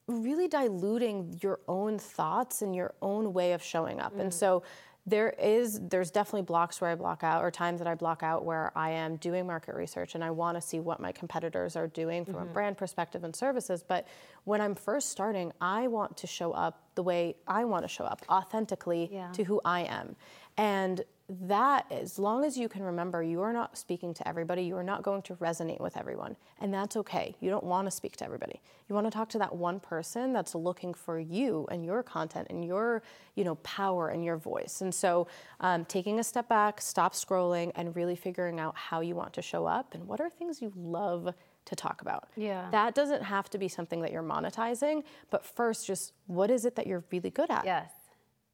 really 0.10 0.48
diluting 0.48 1.40
your 1.42 1.60
own 1.68 2.00
thoughts 2.00 2.62
and 2.62 2.76
your 2.76 2.94
own 3.02 3.34
way 3.34 3.54
of 3.54 3.62
showing 3.64 4.00
up. 4.00 4.16
Mm. 4.16 4.22
And 4.22 4.34
so 4.34 4.64
there 5.06 5.30
is 5.40 5.80
there's 5.90 6.12
definitely 6.12 6.44
blocks 6.44 6.82
where 6.82 6.90
I 6.92 6.96
block 6.96 7.24
out 7.24 7.44
or 7.44 7.50
times 7.50 7.80
that 7.80 7.88
I 7.88 7.96
block 7.96 8.22
out 8.22 8.44
where 8.46 8.72
I 8.76 8.92
am 8.92 9.16
doing 9.16 9.48
market 9.48 9.74
research 9.74 10.14
and 10.14 10.24
I 10.24 10.30
want 10.30 10.56
to 10.58 10.62
see 10.62 10.80
what 10.80 11.00
my 11.00 11.12
competitors 11.12 11.76
are 11.76 11.88
doing 11.88 12.26
from 12.26 12.36
Mm-hmm. 12.36 12.50
a 12.50 12.54
brand 12.54 12.78
perspective 12.78 13.24
and 13.24 13.36
services. 13.36 13.82
But 13.82 14.08
when 14.44 14.62
I'm 14.62 14.76
first 14.76 15.10
starting, 15.10 15.52
I 15.62 15.88
want 15.88 16.18
to 16.18 16.28
show 16.28 16.52
up 16.52 16.84
the 16.96 17.02
way 17.04 17.36
I 17.48 17.64
want 17.66 17.84
to 17.86 17.88
show 17.88 18.04
up, 18.04 18.22
authentically 18.30 19.10
Yeah. 19.12 19.32
to 19.32 19.44
who 19.44 19.62
I 19.64 19.82
am. 19.82 20.16
And 20.60 21.06
that, 21.48 21.86
as 21.90 22.20
long 22.20 22.44
as 22.44 22.58
you 22.58 22.68
can 22.68 22.84
remember, 22.84 23.24
you 23.24 23.42
are 23.42 23.54
not 23.54 23.78
speaking 23.78 24.14
to 24.16 24.28
everybody, 24.28 24.64
you 24.64 24.76
are 24.76 24.84
not 24.84 25.04
going 25.04 25.22
to 25.22 25.36
resonate 25.36 25.80
with 25.80 25.96
everyone. 25.96 26.36
And 26.60 26.74
that's 26.74 26.98
okay. 26.98 27.34
You 27.40 27.50
don't 27.50 27.64
want 27.64 27.88
to 27.88 27.92
speak 27.92 28.18
to 28.18 28.26
everybody. 28.26 28.60
You 28.90 28.96
want 28.96 29.08
to 29.08 29.12
talk 29.12 29.30
to 29.30 29.38
that 29.38 29.56
one 29.56 29.80
person 29.80 30.34
that's 30.34 30.56
looking 30.56 30.94
for 30.94 31.18
you 31.18 31.66
and 31.72 31.86
your 31.86 32.04
content 32.04 32.48
and 32.50 32.66
your, 32.66 33.04
you 33.36 33.46
know, 33.46 33.56
power 33.56 34.10
and 34.10 34.26
your 34.26 34.36
voice. 34.36 34.82
And 34.82 34.94
so 34.94 35.28
um, 35.62 35.86
taking 35.86 36.20
a 36.20 36.24
step 36.26 36.50
back, 36.50 36.82
stop 36.82 37.14
scrolling, 37.14 37.72
and 37.76 37.96
really 37.96 38.18
figuring 38.18 38.60
out 38.60 38.76
how 38.76 39.00
you 39.00 39.16
want 39.16 39.32
to 39.34 39.42
show 39.42 39.66
up 39.66 39.94
and 39.94 40.06
what 40.08 40.20
are 40.20 40.30
things 40.30 40.62
you 40.62 40.74
love 40.76 41.34
to 41.64 41.76
talk 41.76 42.02
about. 42.02 42.28
Yeah. 42.36 42.68
That 42.72 42.96
doesn't 42.96 43.22
have 43.24 43.50
to 43.52 43.58
be 43.58 43.70
something 43.70 44.02
that 44.02 44.12
you're 44.12 44.24
monetizing, 44.24 45.04
but 45.30 45.46
first, 45.46 45.88
just 45.88 46.12
what 46.28 46.52
is 46.52 46.66
it 46.66 46.76
that 46.76 46.86
you're 46.86 47.06
really 47.12 47.30
good 47.30 47.50
at? 47.50 47.64
Yes. 47.64 47.92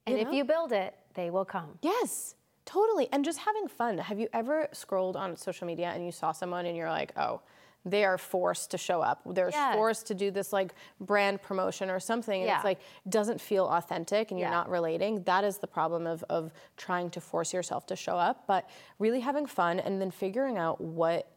And 0.06 0.16
You 0.16 0.22
if 0.22 0.28
know? 0.28 0.34
you 0.34 0.44
build 0.44 0.72
it, 0.72 0.94
they 1.16 1.30
will 1.30 1.44
come. 1.44 1.78
Yes, 1.82 2.36
totally. 2.64 3.08
And 3.12 3.24
just 3.24 3.40
having 3.40 3.66
fun. 3.66 3.98
Have 3.98 4.20
you 4.20 4.28
ever 4.32 4.68
scrolled 4.72 5.16
on 5.16 5.36
social 5.36 5.66
media 5.66 5.88
and 5.92 6.04
you 6.06 6.12
saw 6.12 6.30
someone 6.32 6.66
and 6.66 6.76
you're 6.76 6.90
like, 6.90 7.10
oh, 7.16 7.40
they 7.84 8.04
are 8.04 8.18
forced 8.18 8.72
to 8.72 8.78
show 8.78 9.00
up. 9.00 9.22
They're 9.26 9.50
Yes. 9.50 9.74
forced 9.76 10.06
to 10.08 10.14
do 10.14 10.32
this 10.32 10.52
like 10.52 10.74
brand 11.00 11.40
promotion 11.40 11.88
or 11.88 12.00
something. 12.00 12.40
And 12.40 12.48
Yeah. 12.48 12.56
it's 12.56 12.64
like 12.64 12.80
doesn't 13.08 13.40
feel 13.40 13.66
authentic 13.66 14.30
and 14.32 14.40
you're 14.40 14.48
Yeah. 14.48 14.54
not 14.54 14.68
relating. 14.68 15.22
That 15.22 15.44
is 15.44 15.58
the 15.58 15.68
problem 15.68 16.04
of, 16.06 16.24
of 16.28 16.52
trying 16.76 17.10
to 17.10 17.20
force 17.20 17.54
yourself 17.54 17.86
to 17.86 17.96
show 17.96 18.16
up. 18.16 18.44
But 18.48 18.68
really 18.98 19.20
having 19.20 19.46
fun 19.46 19.78
and 19.78 20.00
then 20.00 20.10
figuring 20.10 20.58
out 20.58 20.80
what 20.80 21.28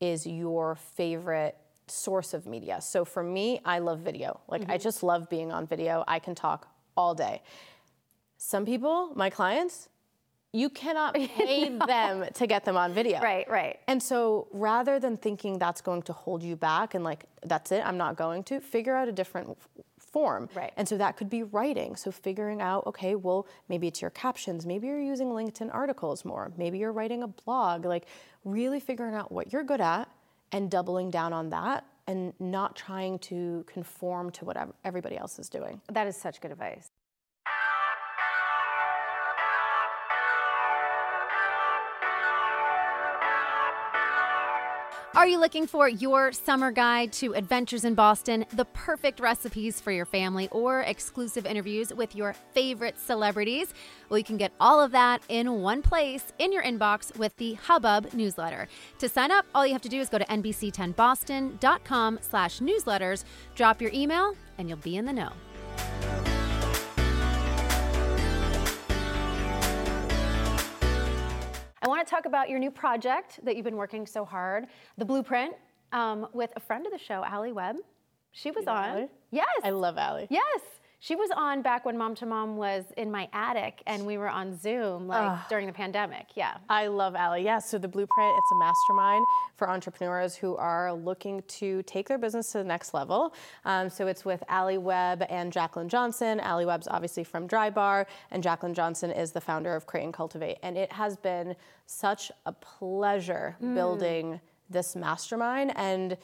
is 0.00 0.26
your 0.26 0.76
favorite 0.76 1.56
source 1.88 2.32
of 2.32 2.46
media. 2.46 2.80
So 2.80 3.04
for 3.04 3.22
me, 3.22 3.60
I 3.66 3.78
love 3.80 3.98
video. 3.98 4.40
Like 4.48 4.62
Mm-hmm. 4.62 4.70
I 4.70 4.78
just 4.78 5.02
love 5.02 5.28
being 5.28 5.52
on 5.52 5.66
video. 5.66 6.04
I 6.08 6.20
can 6.20 6.34
talk 6.34 6.68
all 6.96 7.14
day. 7.14 7.42
Some 8.38 8.64
people, 8.64 9.12
my 9.14 9.30
clients, 9.30 9.88
you 10.52 10.70
cannot 10.70 11.14
pay 11.36 11.68
them 11.68 12.24
to 12.32 12.46
get 12.46 12.64
them 12.64 12.76
on 12.76 12.94
video. 12.94 13.20
Right, 13.20 13.48
right. 13.50 13.78
And 13.86 14.02
so 14.02 14.48
rather 14.52 14.98
than 14.98 15.16
thinking 15.16 15.58
that's 15.58 15.80
going 15.80 16.02
to 16.02 16.12
hold 16.12 16.42
you 16.42 16.56
back 16.56 16.94
and 16.94 17.04
like, 17.04 17.26
that's 17.44 17.70
it, 17.72 17.84
I'm 17.84 17.98
not 17.98 18.16
going 18.16 18.44
to, 18.44 18.60
figure 18.60 18.94
out 18.94 19.08
a 19.08 19.12
different 19.12 19.58
form. 19.98 20.48
Right. 20.54 20.72
And 20.76 20.88
so 20.88 20.96
that 20.96 21.16
could 21.16 21.28
be 21.28 21.42
writing. 21.42 21.96
So 21.96 22.10
figuring 22.10 22.62
out, 22.62 22.86
okay, 22.86 23.14
well, 23.14 23.46
maybe 23.68 23.86
it's 23.88 24.00
your 24.00 24.10
captions, 24.10 24.64
maybe 24.64 24.86
you're 24.86 25.00
using 25.00 25.28
LinkedIn 25.28 25.72
articles 25.74 26.24
more, 26.24 26.50
maybe 26.56 26.78
you're 26.78 26.92
writing 26.92 27.22
a 27.22 27.28
blog, 27.28 27.84
like 27.84 28.06
really 28.44 28.80
figuring 28.80 29.14
out 29.14 29.30
what 29.30 29.52
you're 29.52 29.64
good 29.64 29.80
at 29.80 30.08
and 30.52 30.70
doubling 30.70 31.10
down 31.10 31.32
on 31.32 31.50
that 31.50 31.84
and 32.06 32.32
not 32.40 32.74
trying 32.74 33.18
to 33.18 33.64
conform 33.66 34.30
to 34.30 34.46
what 34.46 34.56
everybody 34.84 35.18
else 35.18 35.38
is 35.38 35.50
doing. 35.50 35.78
That 35.90 36.06
is 36.06 36.16
such 36.16 36.40
good 36.40 36.52
advice. 36.52 36.90
Are 45.18 45.26
you 45.26 45.40
looking 45.40 45.66
for 45.66 45.88
your 45.88 46.30
summer 46.30 46.70
guide 46.70 47.12
to 47.14 47.34
adventures 47.34 47.84
in 47.84 47.96
Boston, 47.96 48.46
the 48.52 48.66
perfect 48.66 49.18
recipes 49.18 49.80
for 49.80 49.90
your 49.90 50.04
family, 50.04 50.48
or 50.52 50.82
exclusive 50.82 51.44
interviews 51.44 51.92
with 51.92 52.14
your 52.14 52.34
favorite 52.54 52.96
celebrities? 53.00 53.74
Well, 54.08 54.18
you 54.18 54.22
can 54.22 54.36
get 54.36 54.52
all 54.60 54.80
of 54.80 54.92
that 54.92 55.20
in 55.28 55.60
one 55.60 55.82
place 55.82 56.32
in 56.38 56.52
your 56.52 56.62
inbox 56.62 57.18
with 57.18 57.36
the 57.36 57.54
Hubbub 57.54 58.14
newsletter. 58.14 58.68
To 59.00 59.08
sign 59.08 59.32
up, 59.32 59.44
all 59.56 59.66
you 59.66 59.72
have 59.72 59.82
to 59.82 59.88
do 59.88 59.98
is 59.98 60.08
go 60.08 60.18
to 60.18 60.24
nbc10boston.com 60.26 62.18
slash 62.22 62.60
newsletters, 62.60 63.24
drop 63.56 63.82
your 63.82 63.90
email, 63.92 64.36
and 64.56 64.68
you'll 64.68 64.78
be 64.78 64.98
in 64.98 65.04
the 65.04 65.12
know. 65.12 65.32
To 72.08 72.14
talk 72.14 72.24
about 72.24 72.48
your 72.48 72.58
new 72.58 72.70
project 72.70 73.38
that 73.44 73.54
you've 73.54 73.66
been 73.66 73.76
working 73.76 74.06
so 74.06 74.24
hard, 74.24 74.68
the 74.96 75.04
Blueprint, 75.04 75.54
um, 75.92 76.26
with 76.32 76.50
a 76.56 76.60
friend 76.60 76.86
of 76.86 76.92
the 76.92 76.98
show, 76.98 77.22
Alli 77.22 77.52
Webb. 77.52 77.76
She 78.32 78.50
was 78.50 78.64
know 78.64 78.72
on. 78.72 78.84
Alli? 78.88 79.08
Yes. 79.30 79.46
I 79.62 79.68
love 79.68 79.98
Alli. 79.98 80.26
Yes. 80.30 80.60
She 81.00 81.14
was 81.14 81.30
on 81.36 81.62
back 81.62 81.84
when 81.84 81.96
Mom 81.96 82.16
to 82.16 82.26
Mom 82.26 82.56
was 82.56 82.84
in 82.96 83.08
my 83.08 83.28
attic 83.32 83.82
and 83.86 84.04
we 84.04 84.18
were 84.18 84.28
on 84.28 84.58
Zoom 84.58 85.06
like 85.06 85.48
during 85.48 85.68
the 85.68 85.72
pandemic. 85.72 86.26
Yeah. 86.34 86.56
I 86.68 86.88
love 86.88 87.14
Alli. 87.14 87.44
Yeah, 87.44 87.60
so 87.60 87.78
the 87.78 87.86
Blueprint, 87.86 88.34
it's 88.36 88.50
a 88.52 88.58
mastermind 88.58 89.24
for 89.54 89.70
entrepreneurs 89.70 90.34
who 90.34 90.56
are 90.56 90.92
looking 90.92 91.42
to 91.46 91.84
take 91.84 92.08
their 92.08 92.18
business 92.18 92.50
to 92.50 92.58
the 92.58 92.64
next 92.64 92.94
level. 92.94 93.32
Um, 93.64 93.88
so 93.88 94.08
it's 94.08 94.24
with 94.24 94.42
Alli 94.48 94.78
Webb 94.78 95.24
and 95.30 95.52
Jaclyn 95.52 95.86
Johnson. 95.86 96.40
Alli 96.40 96.66
Webb's 96.66 96.88
obviously 96.88 97.22
from 97.22 97.46
Drybar, 97.46 98.06
and 98.32 98.42
Jaclyn 98.42 98.74
Johnson 98.74 99.12
is 99.12 99.30
the 99.30 99.40
founder 99.40 99.76
of 99.76 99.86
Create 99.86 100.02
and 100.04 100.12
Cultivate. 100.12 100.58
And 100.64 100.76
it 100.76 100.90
has 100.92 101.16
been 101.16 101.54
such 101.86 102.32
a 102.44 102.50
pleasure 102.52 103.56
Mm. 103.62 103.74
building 103.76 104.40
this 104.68 104.96
mastermind 104.96 105.72
and 105.76 106.16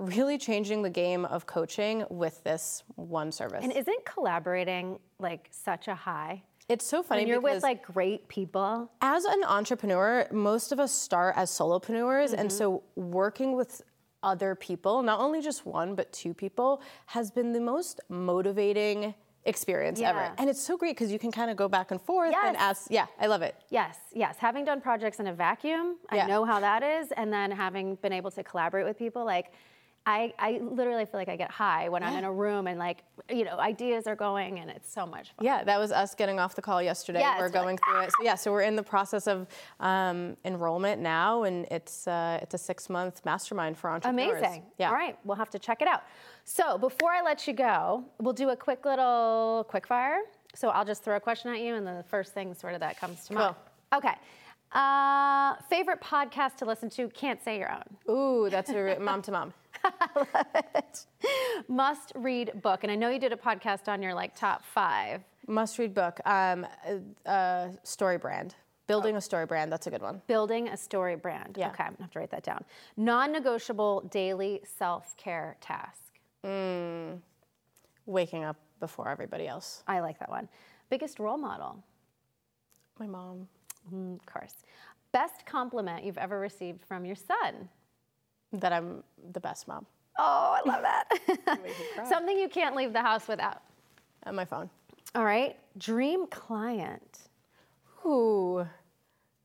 really 0.00 0.38
changing 0.38 0.82
the 0.82 0.90
game 0.90 1.24
of 1.26 1.46
coaching 1.46 2.04
with 2.08 2.42
this 2.42 2.82
one 2.96 3.30
service. 3.30 3.62
And 3.62 3.72
isn't 3.72 4.04
collaborating 4.04 4.98
like 5.18 5.48
such 5.50 5.88
a 5.88 5.94
high? 5.94 6.42
it's 6.68 6.86
so 6.86 7.02
funny 7.02 7.22
When 7.22 7.28
you're 7.28 7.40
with 7.40 7.64
like 7.64 7.82
great 7.84 8.28
people. 8.28 8.88
as 9.02 9.24
an 9.24 9.42
entrepreneur, 9.44 10.28
most 10.30 10.70
of 10.70 10.78
us 10.78 10.92
start 10.92 11.34
as 11.36 11.50
solopreneurs, 11.50 12.32
and 12.32 12.50
so 12.50 12.84
working 12.94 13.56
with 13.56 13.82
other 14.22 14.54
people, 14.54 15.02
not 15.02 15.18
only 15.18 15.40
just 15.42 15.66
one 15.66 15.96
but 15.96 16.12
two 16.12 16.32
people, 16.32 16.80
has 17.06 17.30
been 17.32 17.52
the 17.52 17.60
most 17.60 18.00
motivating 18.08 19.14
experience 19.46 20.00
ever. 20.00 20.32
And 20.38 20.48
it's 20.48 20.62
so 20.62 20.76
great 20.76 20.94
because 20.96 21.10
you 21.10 21.18
can 21.18 21.32
kind 21.32 21.50
of 21.50 21.56
go 21.56 21.66
back 21.68 21.90
and 21.90 22.00
forth 22.00 22.34
and 22.44 22.56
ask. 22.56 22.86
Yeah, 22.88 23.06
I 23.18 23.26
love 23.26 23.42
it. 23.42 23.56
Yes, 23.70 23.96
yes. 24.12 24.36
Having 24.38 24.66
done 24.66 24.80
projects 24.80 25.18
in 25.18 25.26
a 25.26 25.32
vacuum, 25.34 25.96
I 26.08 26.16
Yeah. 26.18 26.26
know 26.26 26.44
how 26.44 26.60
that 26.60 26.82
is. 26.84 27.10
And 27.12 27.32
then 27.32 27.50
having 27.50 27.96
been 27.96 28.12
able 28.12 28.30
to 28.30 28.44
collaborate 28.44 28.84
with 28.86 28.96
people, 28.98 29.24
like, 29.24 29.52
I, 30.10 30.34
I 30.38 30.60
literally 30.62 31.04
feel 31.04 31.20
like 31.20 31.28
I 31.28 31.36
get 31.36 31.50
high 31.50 31.88
when 31.88 32.02
I'm 32.02 32.16
in 32.16 32.24
a 32.24 32.32
room 32.32 32.66
and 32.66 32.78
like, 32.78 33.04
you 33.28 33.44
know, 33.44 33.58
ideas 33.58 34.06
are 34.08 34.16
going 34.16 34.58
and 34.58 34.68
it's 34.68 34.92
so 34.92 35.06
much 35.06 35.32
fun. 35.36 35.44
Yeah, 35.44 35.62
that 35.62 35.78
was 35.78 35.92
us 35.92 36.14
getting 36.16 36.40
off 36.40 36.56
the 36.56 36.62
call 36.62 36.82
yesterday. 36.82 37.20
Yeah, 37.20 37.38
we're 37.38 37.46
it's 37.46 37.54
like, 37.54 37.62
going 37.62 37.78
through 37.78 38.00
it. 38.00 38.10
So 38.10 38.24
yeah, 38.24 38.34
so 38.34 38.50
we're 38.50 38.62
in 38.62 38.74
the 38.74 38.82
process 38.82 39.28
of 39.28 39.46
um, 39.78 40.36
enrollment 40.44 41.00
now, 41.00 41.44
and 41.44 41.64
it's 41.70 42.08
uh, 42.08 42.40
it's 42.42 42.54
a 42.54 42.58
six 42.58 42.88
month 42.90 43.24
mastermind 43.24 43.78
for 43.78 43.90
entrepreneurs. 43.90 44.40
Amazing. 44.40 44.64
Yeah. 44.78 44.88
All 44.88 44.94
right, 44.94 45.16
we'll 45.24 45.36
have 45.36 45.50
to 45.50 45.58
check 45.58 45.80
it 45.80 45.88
out. 45.88 46.02
So 46.44 46.76
before 46.76 47.10
I 47.10 47.22
let 47.22 47.46
you 47.46 47.52
go, 47.52 48.04
we'll 48.18 48.34
do 48.34 48.50
a 48.50 48.56
quick 48.56 48.84
little 48.84 49.64
quick 49.68 49.86
fire. 49.86 50.20
So 50.54 50.70
I'll 50.70 50.84
just 50.84 51.04
throw 51.04 51.16
a 51.16 51.20
question 51.20 51.52
at 51.52 51.60
you, 51.60 51.76
and 51.76 51.86
then 51.86 51.96
the 51.96 52.02
first 52.02 52.34
thing 52.34 52.52
sort 52.54 52.74
of 52.74 52.80
that 52.80 52.98
comes 52.98 53.26
to 53.26 53.34
mind. 53.34 53.54
Okay. 53.94 54.14
Uh, 54.72 55.54
favorite 55.68 56.00
podcast 56.00 56.56
to 56.56 56.64
listen 56.64 56.88
to? 56.90 57.08
Can't 57.08 57.42
say 57.42 57.58
your 57.58 57.72
own. 57.72 58.14
Ooh, 58.14 58.48
that's 58.50 58.70
a 58.70 58.98
mom 59.00 59.20
to 59.22 59.32
mom. 59.32 59.52
Must 61.68 62.12
read 62.14 62.52
book, 62.62 62.82
and 62.82 62.90
I 62.90 62.94
know 62.96 63.08
you 63.08 63.18
did 63.18 63.32
a 63.32 63.36
podcast 63.36 63.88
on 63.88 64.02
your 64.02 64.14
like 64.14 64.34
top 64.34 64.64
five. 64.64 65.22
Must 65.46 65.78
read 65.78 65.94
book. 65.94 66.20
Um, 66.24 66.66
uh, 67.26 67.28
uh, 67.28 67.68
story 67.82 68.18
brand. 68.18 68.54
Building 68.86 69.16
a 69.16 69.20
story 69.20 69.46
brand. 69.46 69.70
That's 69.70 69.86
a 69.86 69.90
good 69.90 70.02
one. 70.02 70.20
Building 70.26 70.68
a 70.68 70.76
story 70.76 71.14
brand. 71.16 71.56
Yeah. 71.58 71.68
Okay, 71.70 71.84
I'm 71.84 71.92
gonna 71.92 72.02
have 72.04 72.10
to 72.12 72.18
write 72.18 72.30
that 72.30 72.42
down. 72.42 72.64
Non-negotiable 72.96 74.08
daily 74.10 74.60
self-care 74.78 75.56
task. 75.60 76.00
Waking 78.06 78.44
up 78.44 78.56
before 78.80 79.08
everybody 79.08 79.46
else. 79.46 79.84
I 79.86 80.00
like 80.00 80.18
that 80.18 80.28
one. 80.30 80.48
Biggest 80.88 81.18
role 81.20 81.38
model. 81.38 81.84
My 82.98 83.06
mom. 83.06 83.46
Mm, 83.94 84.16
Of 84.18 84.26
course. 84.26 84.54
Best 85.12 85.46
compliment 85.46 86.04
you've 86.04 86.18
ever 86.18 86.40
received 86.40 86.84
from 86.84 87.04
your 87.04 87.16
son. 87.16 87.68
That 88.52 88.72
I'm 88.72 89.02
the 89.32 89.40
best 89.40 89.68
mom. 89.68 89.86
Oh, 90.18 90.56
I 90.64 90.68
love 90.68 90.82
that. 90.82 91.68
Something 92.08 92.38
you 92.38 92.48
can't 92.48 92.74
leave 92.76 92.92
the 92.92 93.00
house 93.00 93.28
without. 93.28 93.62
On 94.26 94.34
my 94.34 94.44
phone. 94.44 94.68
All 95.14 95.24
right. 95.24 95.56
Dream 95.78 96.26
client. 96.26 97.20
Ooh, 98.04 98.66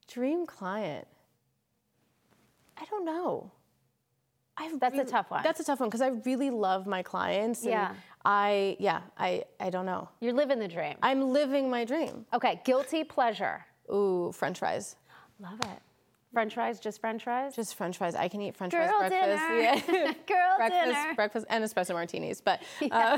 dream 0.08 0.46
client. 0.46 1.08
I 2.78 2.86
don't 2.86 3.06
know. 3.06 3.52
I've 4.58 4.80
That's 4.80 4.98
a 4.98 5.04
tough 5.06 5.30
one. 5.30 5.44
That's 5.44 5.60
a 5.60 5.64
tough 5.64 5.80
one 5.80 5.90
because 5.90 6.02
I 6.02 6.10
really 6.26 6.50
love 6.50 6.88
my 6.88 7.04
clients. 7.04 7.62
and 7.64 7.72
Yeah. 7.72 7.94
I 8.24 8.78
yeah 8.80 9.02
I 9.18 9.44
I 9.60 9.70
don't 9.70 9.86
know. 9.86 10.10
You're 10.22 10.34
living 10.34 10.60
the 10.60 10.68
dream. 10.68 10.96
I'm 11.02 11.32
living 11.32 11.70
my 11.70 11.84
dream. 11.84 12.26
Okay. 12.34 12.62
Guilty 12.64 13.04
pleasure. 13.04 13.66
Ooh, 13.92 14.32
French 14.34 14.60
fries. 14.60 14.96
Love 15.40 15.60
it. 15.62 15.82
French 16.36 16.54
fries, 16.54 16.82
just 16.82 17.00
French 17.00 17.24
fries. 17.24 17.56
Just 17.56 17.76
French 17.76 17.98
fries. 17.98 18.14
I 18.14 18.28
can 18.28 18.42
eat 18.42 18.58
French 18.58 18.74
Girl 18.74 18.86
fries 18.90 19.10
breakfast. 19.10 19.88
dinner. 19.88 19.96
Yeah. 20.06 20.14
Girl 20.28 20.58
breakfast, 20.58 20.86
dinner. 20.86 21.14
breakfast, 21.16 21.46
and 21.50 21.64
espresso 21.64 21.94
martinis. 21.94 22.42
But 22.42 22.62
uh, 22.92 23.18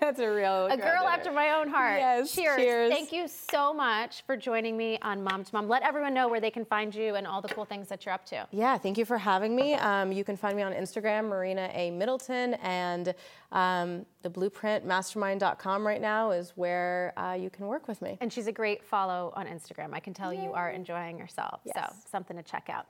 that's 0.00 0.18
a 0.18 0.28
real 0.28 0.66
A 0.66 0.76
girl 0.76 1.06
after 1.06 1.30
my 1.30 1.50
own 1.50 1.68
heart. 1.68 2.00
Yes, 2.00 2.34
Cheers. 2.34 2.56
cheers. 2.56 2.90
Thank 2.90 3.12
you 3.12 3.28
so 3.28 3.72
much 3.72 4.22
for 4.26 4.36
joining 4.36 4.76
me 4.76 4.98
on 5.00 5.22
Mom 5.22 5.44
to 5.44 5.54
Mom. 5.54 5.68
Let 5.68 5.84
everyone 5.84 6.12
know 6.12 6.26
where 6.26 6.40
they 6.40 6.50
can 6.50 6.64
find 6.64 6.92
you 6.92 7.14
and 7.14 7.24
all 7.24 7.40
the 7.40 7.48
cool 7.48 7.64
things 7.64 7.86
that 7.86 8.04
you're 8.04 8.12
up 8.14 8.26
to. 8.26 8.48
Yeah, 8.50 8.76
thank 8.78 8.98
you 8.98 9.04
for 9.04 9.16
having 9.16 9.54
me. 9.54 9.74
Um, 9.74 10.10
you 10.10 10.24
can 10.24 10.36
find 10.36 10.56
me 10.56 10.64
on 10.64 10.72
Instagram, 10.72 11.28
Marina 11.28 11.70
A. 11.72 11.92
Middleton, 11.92 12.54
and 12.54 13.14
um, 13.56 14.04
the 14.20 14.28
blueprintmastermind.com 14.28 15.86
right 15.86 16.00
now 16.00 16.30
is 16.30 16.52
where 16.56 17.14
uh, 17.16 17.32
you 17.32 17.48
can 17.48 17.66
work 17.66 17.88
with 17.88 18.02
me. 18.02 18.18
And 18.20 18.30
she's 18.30 18.46
a 18.46 18.52
great 18.52 18.84
follow 18.84 19.32
on 19.34 19.46
Instagram. 19.46 19.94
I 19.94 20.00
can 20.00 20.12
tell 20.12 20.30
you 20.30 20.52
are 20.52 20.68
enjoying 20.68 21.18
yourself. 21.18 21.62
So, 21.74 21.82
something 22.10 22.36
to 22.36 22.42
check 22.42 22.68
out. 22.68 22.86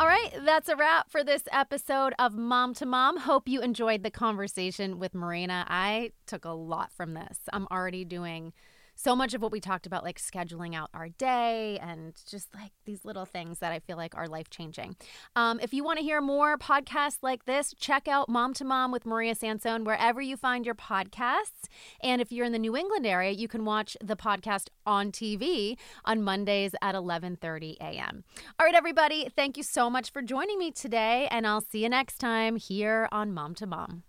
All 0.00 0.06
right, 0.06 0.30
that's 0.44 0.68
a 0.68 0.74
wrap 0.74 1.10
for 1.10 1.22
this 1.22 1.44
episode 1.52 2.14
of 2.18 2.34
Mom 2.34 2.74
to 2.74 2.86
Mom. 2.86 3.18
Hope 3.18 3.48
you 3.48 3.60
enjoyed 3.60 4.02
the 4.02 4.10
conversation 4.10 4.98
with 4.98 5.14
Marina. 5.14 5.64
I 5.68 6.10
took 6.26 6.44
a 6.44 6.50
lot 6.50 6.92
from 6.92 7.14
this. 7.14 7.38
I'm 7.52 7.68
already 7.70 8.04
doing 8.04 8.52
so 8.98 9.14
much 9.14 9.32
of 9.32 9.40
what 9.40 9.52
we 9.52 9.60
talked 9.60 9.86
about, 9.86 10.02
like 10.02 10.18
scheduling 10.18 10.74
out 10.74 10.90
our 10.92 11.08
day 11.08 11.78
and 11.80 12.14
just 12.28 12.52
like 12.52 12.72
these 12.84 13.04
little 13.04 13.24
things 13.24 13.60
that 13.60 13.70
I 13.70 13.78
feel 13.78 13.96
like 13.96 14.16
are 14.16 14.26
life 14.26 14.50
changing. 14.50 14.96
Um, 15.36 15.60
if 15.62 15.72
you 15.72 15.84
want 15.84 16.00
to 16.00 16.04
hear 16.04 16.20
more 16.20 16.58
podcasts 16.58 17.18
like 17.22 17.44
this, 17.44 17.72
check 17.78 18.08
out 18.08 18.28
Mom 18.28 18.54
to 18.54 18.64
Mom 18.64 18.90
with 18.90 19.06
Maria 19.06 19.36
Sansone 19.36 19.84
wherever 19.84 20.20
you 20.20 20.36
find 20.36 20.66
your 20.66 20.74
podcasts. 20.74 21.68
And 22.02 22.20
if 22.20 22.32
you're 22.32 22.44
in 22.44 22.50
the 22.50 22.58
New 22.58 22.76
England 22.76 23.06
area, 23.06 23.30
you 23.30 23.46
can 23.46 23.64
watch 23.64 23.96
the 24.02 24.16
podcast 24.16 24.66
on 24.84 25.12
TV 25.12 25.78
on 26.04 26.22
Mondays 26.22 26.74
at 26.82 26.96
11:30 26.96 27.76
a.m. 27.80 28.24
All 28.58 28.66
right, 28.66 28.74
everybody, 28.74 29.28
thank 29.34 29.56
you 29.56 29.62
so 29.62 29.88
much 29.88 30.10
for 30.10 30.22
joining 30.22 30.58
me 30.58 30.72
today, 30.72 31.28
and 31.30 31.46
I'll 31.46 31.60
see 31.60 31.84
you 31.84 31.88
next 31.88 32.18
time 32.18 32.56
here 32.56 33.08
on 33.12 33.32
Mom 33.32 33.54
to 33.56 33.66
Mom. 33.66 34.02